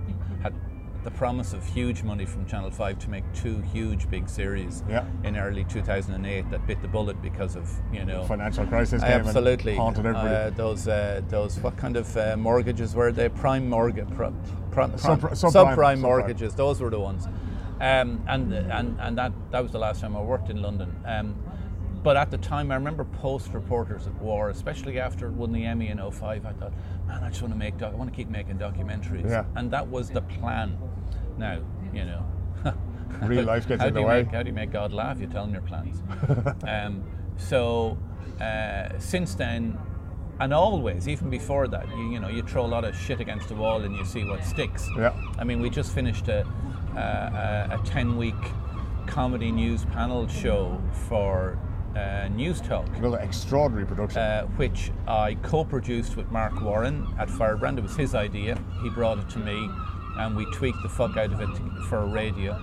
[1.03, 5.05] the promise of huge money from Channel 5 to make two huge big series Yeah.
[5.23, 9.27] in early 2008 that bit the bullet because of you know Financial crisis came and
[9.27, 10.35] absolutely haunted everybody.
[10.35, 14.33] Uh, those uh, those what kind of uh, mortgages were they prime mortgage pro,
[14.71, 15.99] pro, Subpri- prime- subprime- subprime subprime.
[15.99, 17.27] mortgages those were the ones
[17.79, 21.35] um, and and and that that was the last time I worked in London um,
[22.03, 25.65] but at the time I remember post reporters at war especially after it won the
[25.65, 26.73] Emmy in 05 I thought
[27.07, 29.45] man I just want to make doc- I want to keep making documentaries Yeah.
[29.55, 30.77] and that was the plan
[31.39, 31.59] now
[31.93, 32.25] you know
[33.23, 34.23] Real life gets in the you way.
[34.23, 35.19] Make, how do you make God laugh?
[35.19, 36.01] You tell him your plans.
[36.67, 37.03] um,
[37.37, 37.97] so
[38.39, 39.77] uh, since then,
[40.39, 43.49] and always, even before that, you, you know, you throw a lot of shit against
[43.49, 44.87] the wall and you see what sticks.
[44.97, 45.13] Yeah.
[45.37, 46.47] I mean, we just finished a
[46.95, 48.35] a, a ten week
[49.05, 51.57] comedy news panel show for
[51.95, 52.95] uh, Newstalk.
[52.97, 54.21] Another extraordinary production.
[54.21, 57.79] Uh, which I co-produced with Mark Warren at Firebrand.
[57.79, 58.57] It was his idea.
[58.83, 59.69] He brought it to me,
[60.19, 61.49] and we tweaked the fuck out of it
[61.87, 62.59] for radio.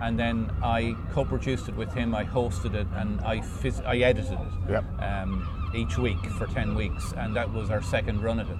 [0.00, 2.14] And then I co-produced it with him.
[2.14, 4.84] I hosted it, and I phys- I edited it Yep.
[5.02, 8.58] um, each week for ten weeks, and that was our second run of it.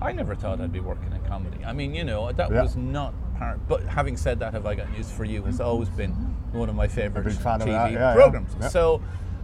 [0.00, 1.58] I never thought I'd be working in comedy.
[1.64, 2.62] I mean, you know, that Yeah.
[2.62, 3.60] was not part.
[3.68, 5.42] But having said that, have I got news for you?
[5.42, 6.12] Has always been
[6.52, 8.56] one of my favorite big fan of TV yeah, programs.
[8.60, 8.68] Yeah.
[8.68, 9.02] So,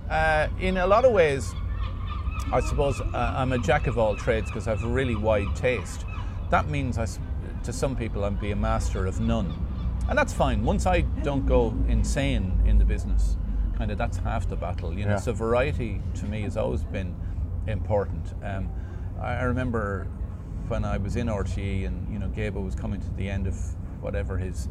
[0.09, 1.53] uh, in a lot of ways,
[2.53, 6.07] I suppose uh, I'm a jack of all trades because I've a really wide taste.
[6.51, 7.07] That means, I,
[7.65, 9.53] to some people, I'm be a master of none,
[10.09, 10.65] and that's fine.
[10.65, 13.37] Once I don't go insane in the business,
[13.77, 14.93] kind of that's half the battle.
[14.97, 15.17] You know, Yeah.
[15.17, 17.15] so variety to me has always been
[17.67, 18.35] important.
[18.43, 18.69] Um,
[19.21, 20.07] I, remember
[20.69, 23.57] when I was in RTE and you know Gaybo was coming to the end of
[24.01, 24.69] whatever his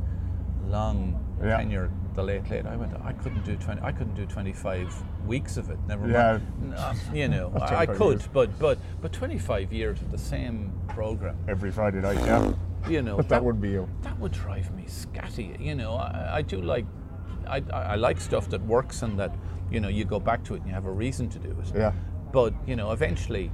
[0.68, 1.58] long Yeah.
[1.58, 2.66] tenure, the late late.
[2.66, 3.82] I went, I couldn't do twenty.
[3.82, 4.94] I couldn't do twenty five
[5.26, 5.78] weeks of it.
[5.88, 6.40] Never Yeah.
[6.62, 6.72] mind.
[6.72, 8.28] No, you know, I, I could, years.
[8.34, 11.38] but but but twenty five years of the same program.
[11.48, 12.52] Every Friday night, yeah.
[12.90, 13.90] You know, But that would be you.
[14.02, 15.60] that would drive me scatty.
[15.60, 16.86] You know, I, I do like,
[17.48, 19.34] I, I like stuff that works and that
[19.72, 21.72] you know you go back to it and you have a reason to do it.
[21.76, 21.92] Yeah.
[22.32, 23.52] But you know, eventually,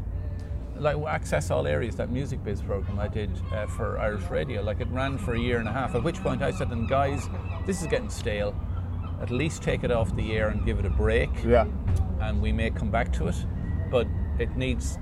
[0.78, 4.82] like Access All Areas, that music biz program I did uh, for Irish Radio, like
[4.82, 5.95] it ran for a year and a half.
[5.95, 7.30] At which point I said, "And guys,
[7.65, 8.53] this is getting stale.
[9.21, 11.65] At least take it off the air and give it a break, Yeah.
[12.19, 13.45] and we may come back to it.
[13.89, 14.07] But
[14.39, 14.97] it needs."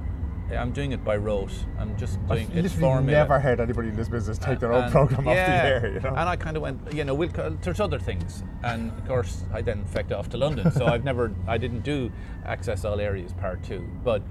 [0.57, 1.51] I'm doing it by rote.
[1.79, 3.11] I'm just doing I've it's formula.
[3.11, 5.91] never heard anybody in this business take their own program off the yeah, air.
[5.93, 6.09] You know.
[6.09, 9.43] And I kind of went, you know, we'll, co- there's other things, and of course
[9.53, 12.11] I then fecked off to London, so I've never, I didn't do
[12.45, 14.21] Access All Areas Part Two, but,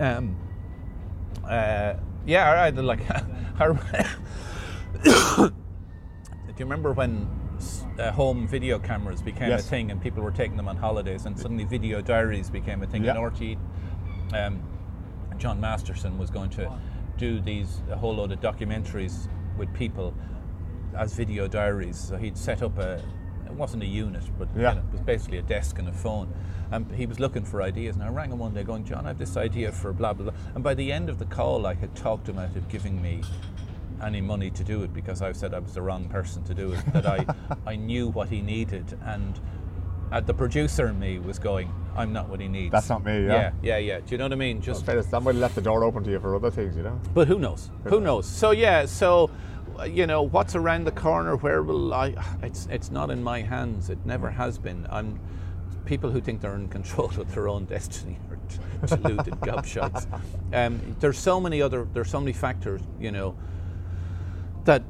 [0.00, 0.36] um,
[1.44, 1.94] uh,
[2.26, 3.00] yeah, I like,
[5.04, 7.28] do you remember when
[7.98, 9.66] uh, home video cameras became Yes.
[9.66, 12.86] a thing and people were taking them on holidays, and suddenly video diaries became a
[12.86, 13.16] thing Yeah.
[13.16, 13.58] in RT?
[14.34, 14.62] Um,
[15.38, 16.70] John Masterson was going to
[17.16, 20.14] do these a whole load of documentaries with people
[20.96, 21.96] as video diaries.
[21.98, 23.02] So he'd set up a
[23.46, 24.74] it wasn't a unit, but you Yeah.
[24.74, 26.32] know, it was basically a desk and a phone.
[26.70, 29.08] And he was looking for ideas, and I rang him one day, going, "John, I
[29.08, 31.74] have this idea for blah blah blah." And by the end of the call, I
[31.74, 33.20] had talked him out of giving me
[34.02, 36.72] any money to do it because I said I was the wrong person to do
[36.72, 36.82] it.
[36.94, 37.26] That I
[37.66, 39.38] I knew what he needed, and
[40.10, 43.24] uh, the producer in me was going, "I'm not what he needs." That's not me,
[43.26, 43.32] yeah.
[43.32, 44.00] Yeah, yeah, yeah.
[44.00, 44.60] Do you know what I mean?
[44.60, 47.00] Just Fairness, that might left the door open to you for other things, you know.
[47.14, 47.70] but who knows?
[47.84, 48.26] Who knows?
[48.26, 49.30] So yeah, so
[49.88, 51.36] you know what's around the corner.
[51.36, 52.14] Where will I?
[52.42, 53.90] It's it's not in my hands.
[53.90, 54.86] It never has been.
[54.90, 55.18] I'm.
[55.84, 60.06] People who think they're in control of their own destiny are t- deluded gobshites.
[60.54, 61.88] Um, there's so many other.
[61.92, 62.82] There's so many factors.
[63.00, 63.36] You know.
[64.64, 64.84] That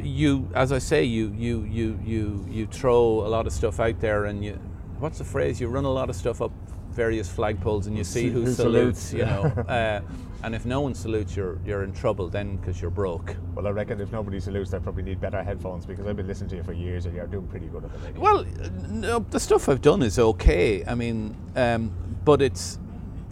[0.00, 3.98] you, as I say, you you you you you throw a lot of stuff out
[4.00, 4.60] there, and you.
[5.00, 5.60] What's the phrase?
[5.60, 6.52] You run a lot of stuff up
[6.90, 9.00] various flagpoles, and you see who, Who salutes.
[9.00, 9.64] salutes, You know.
[9.68, 10.00] Uh,
[10.42, 13.36] and if no one salutes, you're you're in trouble then because you're broke.
[13.54, 16.50] Well, I reckon if nobody salutes, they probably need better headphones because I've been listening
[16.50, 18.18] to you for years and you're doing pretty good at it.
[18.18, 20.82] Well, uh, no, the stuff I've done is okay.
[20.86, 21.92] I mean, um,
[22.24, 22.78] but it's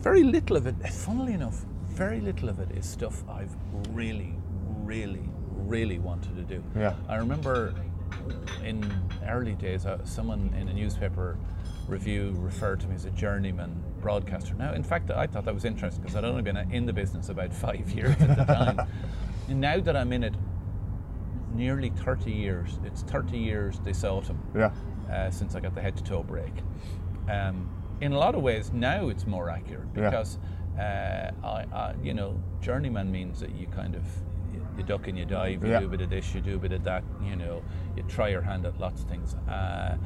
[0.00, 0.74] very little of it.
[0.90, 3.54] Funnily enough, very little of it is stuff I've
[3.90, 4.34] really,
[4.84, 6.62] really, really wanted to do.
[6.76, 6.94] Yeah.
[7.08, 7.74] I remember
[8.64, 8.84] in
[9.26, 11.38] early days, uh, someone in a newspaper
[11.88, 14.54] review referred to me as a journeyman broadcaster.
[14.54, 17.28] Now, in fact, I thought that was interesting because I'd only been in the business
[17.30, 18.80] about five years at the time.
[19.48, 20.34] and now that I'm in it
[21.54, 24.70] nearly 30 years, it's 30 years this autumn Yeah.
[25.10, 26.52] uh, since I got the head to toe break.
[27.28, 27.68] Um,
[28.00, 30.10] in a lot of ways, now it's more accurate Yeah.
[30.10, 30.38] because,
[30.78, 34.04] uh, I, I, you know, journeyman means that you kind of
[34.52, 35.80] you, you duck and you dive, you Yeah.
[35.80, 37.62] do a bit of this, you do a bit of that, you know,
[37.96, 39.96] you try your hand at lots of things, uh,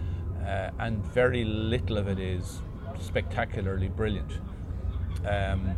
[0.45, 2.63] uh, and very little of it is
[2.99, 4.33] spectacularly brilliant.
[5.27, 5.77] Um,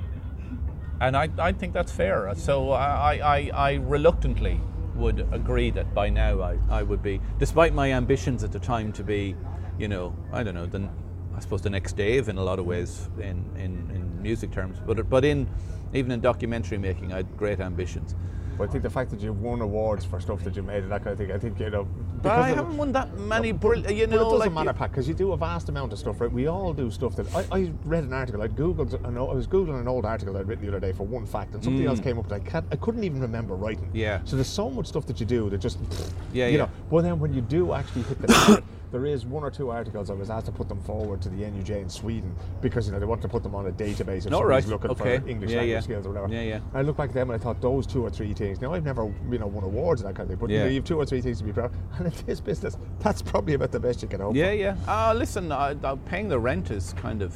[1.01, 2.33] and I, I think that's fair.
[2.37, 4.61] So I, I, I reluctantly
[4.95, 8.93] would agree that by now I, I would be, despite my ambitions at the time
[8.93, 9.37] to be,
[9.79, 10.89] you know, I don't know, the,
[11.37, 14.79] I suppose the next Dave in a lot of ways in, in, in music terms,
[14.87, 15.49] but but in
[15.93, 18.15] even in documentary making, I had great ambitions.
[18.57, 20.93] But I think the fact that you've won awards for stuff that you made and
[20.93, 21.89] that kind of thing, I think you know.
[22.25, 23.53] But I haven't won that many.
[23.53, 25.93] No, brill- you know, it doesn't like matter, Pat, because you do a vast amount
[25.93, 26.33] of stuff, right?
[26.33, 28.41] We all do stuff that I, I read an article.
[28.41, 28.99] I googled.
[29.07, 31.27] I know I was googling an old article I'd written the other day for one
[31.27, 32.65] fact, and something else came up that I can't.
[32.73, 33.85] I couldn't even remember writing.
[33.89, 33.91] Mm.
[33.95, 34.21] Yeah.
[34.25, 35.79] So there's so much stuff that you do that just.
[36.33, 36.65] Yeah, You yeah.
[36.65, 36.71] know.
[36.91, 38.63] But then when you do actually hit the
[38.95, 41.43] there is one or two articles I was asked to put them forward to the
[41.43, 42.33] NUJ in Sweden
[42.63, 44.67] because you know they want to put them on a database if somebody's right.
[44.67, 45.19] looking Okay.
[45.19, 45.81] for English Yeah, language yeah.
[45.81, 46.33] skills or whatever.
[46.33, 46.61] Yeah, yeah.
[46.73, 48.61] I look back at them and I thought those two or three things.
[48.61, 50.67] Now I've never you know won awards and that kind of thing, but you, Yeah.
[50.67, 51.73] you have two or three things to be proud.
[51.73, 51.77] of.
[51.99, 54.37] And in this business, that's probably about the best you can hope.
[54.37, 54.55] Yeah, for.
[54.55, 54.77] yeah.
[54.87, 57.35] Ah, listen, uh, uh, paying the rent is kind of.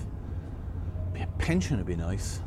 [1.38, 2.40] Pension would be nice.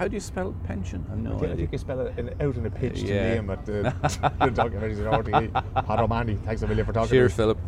[0.00, 1.04] How do you spell pension?
[1.08, 1.56] I have no I think- I idea.
[1.56, 3.34] think you spell it in, out in a pitch Yeah.
[3.34, 5.86] to Liam at the, the documentaries in RTE.
[5.86, 7.34] Pat O'Mahony, thanks a million for talking Cheers.
[7.34, 7.58] Philip.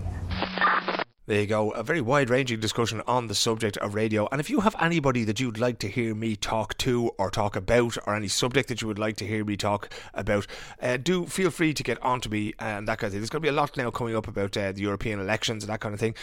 [1.26, 4.26] There you go, a very wide ranging discussion on the subject of radio.
[4.32, 7.54] And if you have anybody that you'd like to hear me talk to or talk
[7.54, 10.46] about, or any subject that you would like to hear me talk about,
[10.80, 13.20] uh, do feel free to get on to me and that kind of thing.
[13.20, 15.70] There's going to be a lot now coming up about uh, the European elections and
[15.72, 16.14] that kind of thing.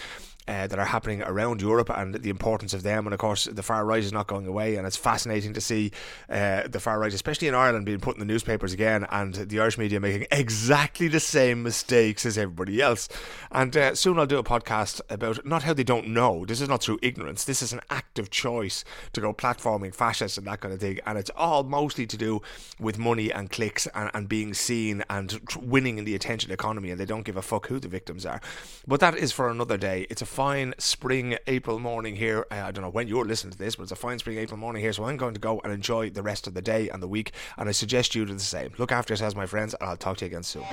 [0.50, 3.06] Uh, that are happening around Europe and the importance of them.
[3.06, 4.78] And of course, the far right is not going away.
[4.78, 5.92] And it's fascinating to see
[6.28, 9.60] uh, the far right, especially in Ireland, being put in the newspapers again and the
[9.60, 13.08] Irish media making exactly the same mistakes as everybody else.
[13.52, 16.46] And uh, soon I'll do a podcast about not how they don't know.
[16.46, 17.44] This is not through ignorance.
[17.44, 18.84] This is an active choice
[19.14, 21.00] to go platforming fascists and that kind of thing.
[21.06, 22.42] And it's all mostly to do
[22.80, 26.90] with money and clicks and, and being seen and winning in the attention economy.
[26.90, 28.42] And they don't give a fuck who the victims are.
[28.88, 30.08] But that is for another day.
[30.10, 32.46] It's a fine spring April morning here.
[32.50, 34.58] Uh, I don't know when you're listening to this, but it's a fine spring April
[34.58, 34.94] morning here.
[34.94, 37.34] So I'm going to go and enjoy the rest of the day and the week.
[37.58, 38.72] And I suggest you do the same.
[38.78, 40.64] Look after yourselves, my friends, and I'll talk to you again soon.